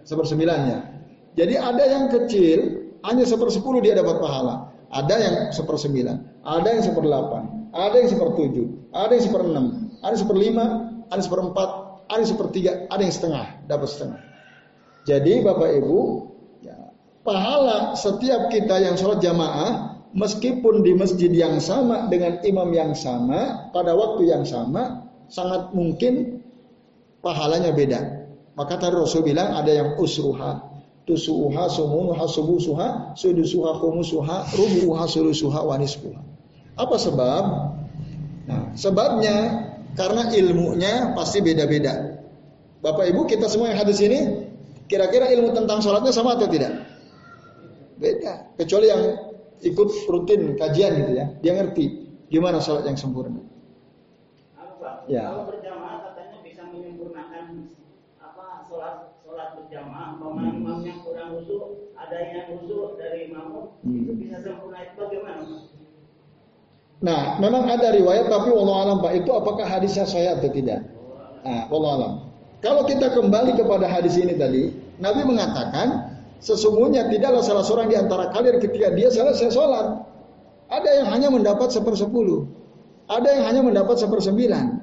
[0.02, 1.01] Sepersembilannya
[1.32, 2.58] jadi ada yang kecil
[3.02, 4.70] hanya sepersepuluh dia dapat pahala.
[4.92, 9.66] Ada yang sepersembilan, ada yang seperdelapan, ada yang sepertujuh, ada yang seperenam,
[10.04, 10.64] ada yang seperlima,
[11.08, 11.68] ada yang seperempat,
[12.12, 14.20] ada yang sepertiga, ada yang setengah, dapat setengah.
[15.08, 16.00] Jadi Bapak Ibu,
[16.60, 16.92] ya,
[17.24, 23.72] pahala setiap kita yang sholat jamaah, meskipun di masjid yang sama dengan imam yang sama,
[23.72, 26.44] pada waktu yang sama, sangat mungkin
[27.24, 28.28] pahalanya beda.
[28.52, 30.71] Maka tadi Rasul bilang ada yang usruha,
[31.09, 36.20] tusuha sumunuha subusuha sudusuha khumusuha rubuha sulusuha wanisbuha.
[36.78, 37.44] Apa sebab?
[38.48, 39.36] Nah, sebabnya
[39.94, 42.22] karena ilmunya pasti beda-beda.
[42.82, 44.50] Bapak Ibu kita semua yang hadis ini
[44.90, 46.82] kira-kira ilmu tentang sholatnya sama atau tidak?
[48.03, 48.50] Beda.
[48.59, 49.03] Kecuali yang
[49.62, 51.84] ikut rutin kajian gitu ya, dia ngerti
[52.26, 53.38] gimana sholat yang sempurna.
[54.59, 55.22] Apa, ya.
[55.30, 57.70] Kalau berjamaah katanya bisa menyempurnakan
[58.18, 60.18] apa sholat sholat berjamaah,
[62.12, 64.02] usul, ada yang usul dari makmum, hmm.
[64.04, 65.42] itu bisa sempurna itu bagaimana?
[67.02, 70.86] Nah, memang ada riwayat tapi wallahu alam Pak itu apakah hadisnya saya atau tidak?
[71.42, 72.12] Nah, wallahu alam.
[72.62, 74.70] Kalau kita kembali kepada hadis ini tadi,
[75.02, 80.06] Nabi mengatakan sesungguhnya tidaklah salah seorang di antara kalian ketika dia selesai sholat,
[80.70, 82.46] ada yang hanya mendapat sepersepuluh,
[83.10, 84.78] ada yang hanya mendapat sepersembilan,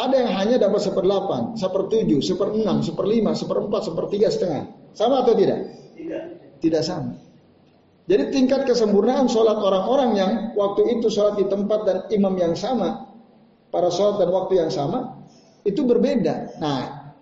[0.00, 4.64] ada yang hanya dapat seperdelapan, sepertujuh, seperenam, seperlima, seperempat, sepertiga setengah.
[4.96, 5.79] Sama atau tidak?
[6.60, 6.82] Tidak.
[6.84, 7.16] Sama.
[8.10, 13.06] Jadi tingkat kesempurnaan sholat orang-orang yang waktu itu sholat di tempat dan imam yang sama,
[13.70, 15.14] para sholat dan waktu yang sama,
[15.62, 16.58] itu berbeda.
[16.58, 17.14] Nah,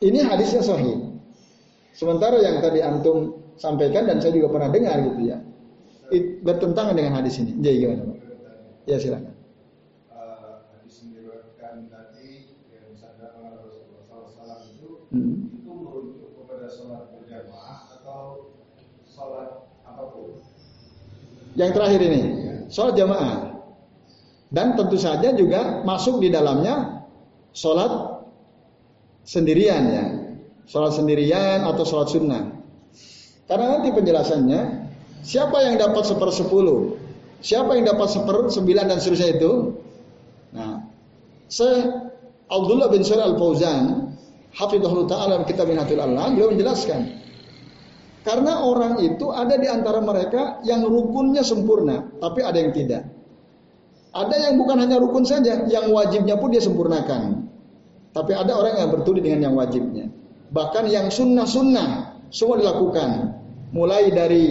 [0.00, 1.12] ini hadisnya sahih.
[1.92, 5.38] Sementara yang tadi antum sampaikan dan saya juga pernah dengar gitu ya,
[6.40, 7.52] bertentangan dengan hadis ini.
[7.60, 8.18] Jadi gimana, Pak?
[8.88, 9.34] Ya silakan.
[15.14, 15.62] hmm.
[15.62, 18.50] itu merujuk kepada sholat berjamaah atau
[19.06, 20.03] sholat apa pun?
[21.54, 22.22] Yang terakhir ini,
[22.70, 23.34] sholat jamaah.
[24.54, 27.06] Dan tentu saja juga masuk di dalamnya
[27.54, 28.22] sholat
[29.26, 30.04] sendirian ya.
[30.66, 32.54] Sholat sendirian atau sholat sunnah.
[33.44, 34.60] Karena nanti penjelasannya,
[35.20, 36.96] siapa yang dapat sepersepuluh,
[37.44, 39.52] siapa yang dapat sepersembilan dan seterusnya itu.
[40.54, 40.86] Nah,
[41.50, 42.08] saya
[42.48, 44.14] Abdullah bin Shalih Al Fauzan
[44.54, 47.23] Hafidhullah Ta'ala kitab Minhatul Allah, beliau menjelaskan.
[48.24, 53.04] Karena orang itu ada di antara mereka yang rukunnya sempurna, tapi ada yang tidak.
[54.16, 57.44] Ada yang bukan hanya rukun saja, yang wajibnya pun dia sempurnakan.
[58.16, 60.08] Tapi ada orang yang bertuli dengan yang wajibnya.
[60.54, 63.36] Bahkan yang sunnah-sunnah semua dilakukan.
[63.74, 64.44] Mulai dari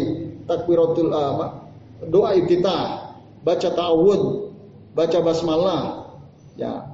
[0.45, 1.63] takbiratul uh,
[2.11, 2.77] doa kita,
[3.41, 4.51] baca ta'awud,
[4.93, 6.11] baca basmalah,
[6.59, 6.93] ya,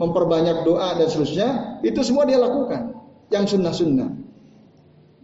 [0.00, 1.48] memperbanyak doa dan seterusnya,
[1.84, 2.96] itu semua dia lakukan.
[3.28, 4.10] Yang sunnah-sunnah.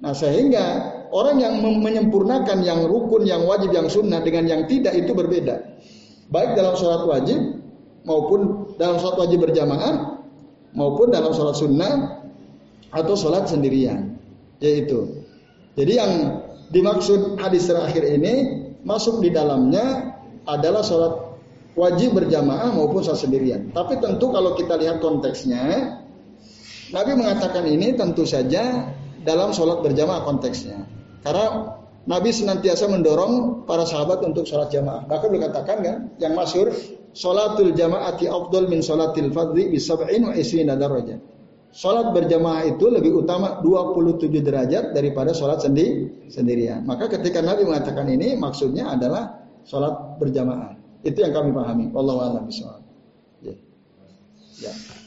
[0.04, 0.64] Nah sehingga
[1.08, 5.64] orang yang menyempurnakan yang rukun, yang wajib, yang sunnah dengan yang tidak itu berbeda.
[6.28, 7.40] Baik dalam sholat wajib
[8.04, 10.20] maupun dalam sholat wajib berjamaah
[10.76, 12.20] maupun dalam sholat sunnah
[12.92, 14.20] atau sholat sendirian.
[14.60, 15.24] Yaitu.
[15.74, 16.12] Jadi yang
[16.68, 21.16] dimaksud hadis terakhir ini masuk di dalamnya adalah sholat
[21.80, 23.72] wajib berjamaah maupun sholat sendirian.
[23.72, 25.96] Tapi tentu kalau kita lihat konteksnya,
[26.92, 28.92] Nabi mengatakan ini tentu saja
[29.24, 30.84] dalam sholat berjamaah konteksnya.
[31.24, 35.08] Karena Nabi senantiasa mendorong para sahabat untuk sholat jamaah.
[35.08, 36.68] Bahkan dikatakan kan, yang masyur,
[37.16, 41.20] sholatul jamaati afdol min sholatil fadli bisab'in wa isrina darajat.
[41.74, 46.86] Sholat berjamaah itu lebih utama 27 derajat daripada sholat sendi sendirian.
[46.86, 50.76] Maka ketika Nabi mengatakan ini, maksudnya adalah sholat berjamaah.
[51.02, 51.90] Itu yang kami pahami.
[51.90, 52.84] Wallahu a'lam bishawab.
[53.42, 54.70] Ya.
[54.70, 55.03] Satu Pak.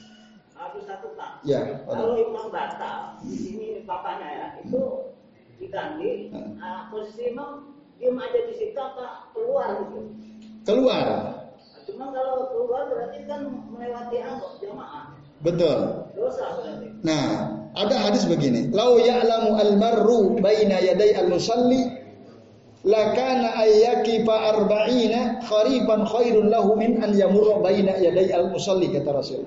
[1.46, 1.86] Ya.
[1.86, 5.14] Kalau imam batal, di sini papanya ya, itu
[5.62, 6.32] diganti.
[6.34, 10.02] Uh, posisi imam diem aja di situ apa keluar gitu?
[10.66, 11.06] Keluar.
[11.06, 13.42] Nah, cuma kalau keluar berarti kan
[13.74, 15.18] melewati angkot jamaah.
[15.42, 16.10] Betul.
[16.18, 16.88] Dosa berarti.
[17.06, 17.26] Nah,
[17.78, 18.74] ada hadis begini.
[18.74, 21.90] Lau ya'lamu al-marru baina yaday al-musalli
[22.86, 29.46] lakana ayyaki fa arba'ina kharifan khairun lahu min an yamurra baina yaday al-musalli kata Rasul.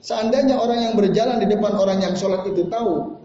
[0.00, 3.20] Seandainya orang yang berjalan di depan orang yang sholat itu tahu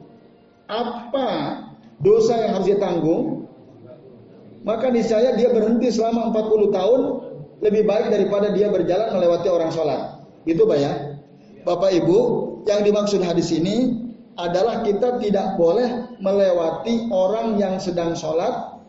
[0.68, 1.62] apa
[2.04, 3.48] dosa yang harus ditanggung,
[4.68, 7.02] maka niscaya dia berhenti selama 40 tahun
[7.64, 10.02] lebih baik daripada dia berjalan melewati orang sholat.
[10.44, 10.94] Gitu Pak ya.
[11.66, 12.20] Bapak Ibu,
[12.68, 14.06] yang dimaksud hadis ini
[14.36, 18.84] adalah kita tidak boleh melewati orang yang sedang sholat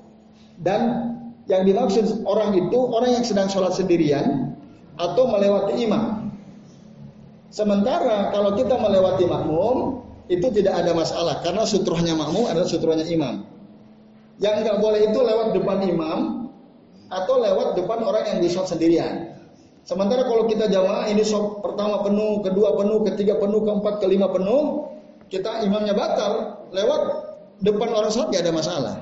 [0.61, 1.13] dan
[1.47, 4.57] yang dimaksud orang itu orang yang sedang sholat sendirian
[4.99, 6.16] atau melewati imam.
[7.57, 13.49] Sementara kalau kita melewati makmum itu tidak ada masalah karena sutrohnya makmum adalah sutrohnya imam.
[14.37, 16.53] Yang nggak boleh itu lewat depan imam
[17.09, 19.41] atau lewat depan orang yang di sendirian.
[19.89, 24.93] Sementara kalau kita jamaah ini sholat pertama penuh, kedua penuh, ketiga penuh, keempat, kelima penuh,
[25.33, 27.01] kita imamnya batal lewat
[27.65, 28.95] depan orang sholat gak ada masalah.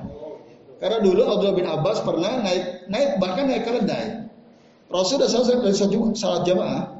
[0.79, 4.31] Karena dulu Abdullah bin Abbas pernah naik naik bahkan naik keledai.
[4.87, 5.75] Rasul dari
[6.15, 6.95] salat jamaah,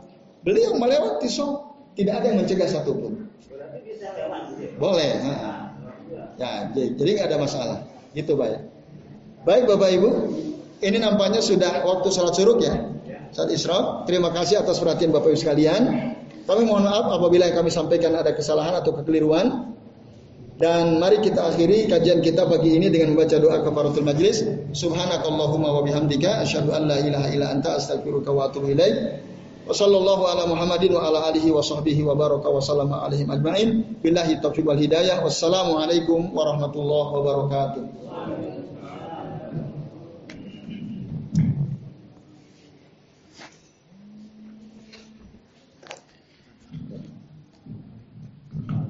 [0.45, 1.65] beliau melewati sholat,
[1.97, 3.25] tidak ada yang mencegah satupun.
[4.77, 5.11] Boleh.
[5.25, 5.73] Nah.
[6.35, 7.77] Ya, jadi nggak ada masalah.
[8.13, 8.63] Gitu, Baik.
[9.43, 10.09] Baik, Bapak Ibu.
[10.83, 12.75] Ini nampaknya sudah waktu sholat suruk ya
[13.35, 14.07] saat Isra.
[14.07, 15.81] Terima kasih atas perhatian Bapak Ibu sekalian.
[16.45, 19.75] Kami mohon maaf apabila yang kami sampaikan ada kesalahan atau kekeliruan.
[20.55, 24.39] Dan mari kita akhiri kajian kita pagi ini dengan membaca doa kafaratul majlis.
[24.71, 29.19] Subhanakallahumma wa bihamdika asyhadu an la ilaha illa anta astaghfiruka wa atubu ilaik.
[29.65, 30.93] Wa sallallahu ala Muhammadin.
[35.25, 37.83] Wassalamualaikum warahmatullahi wabarakatuh.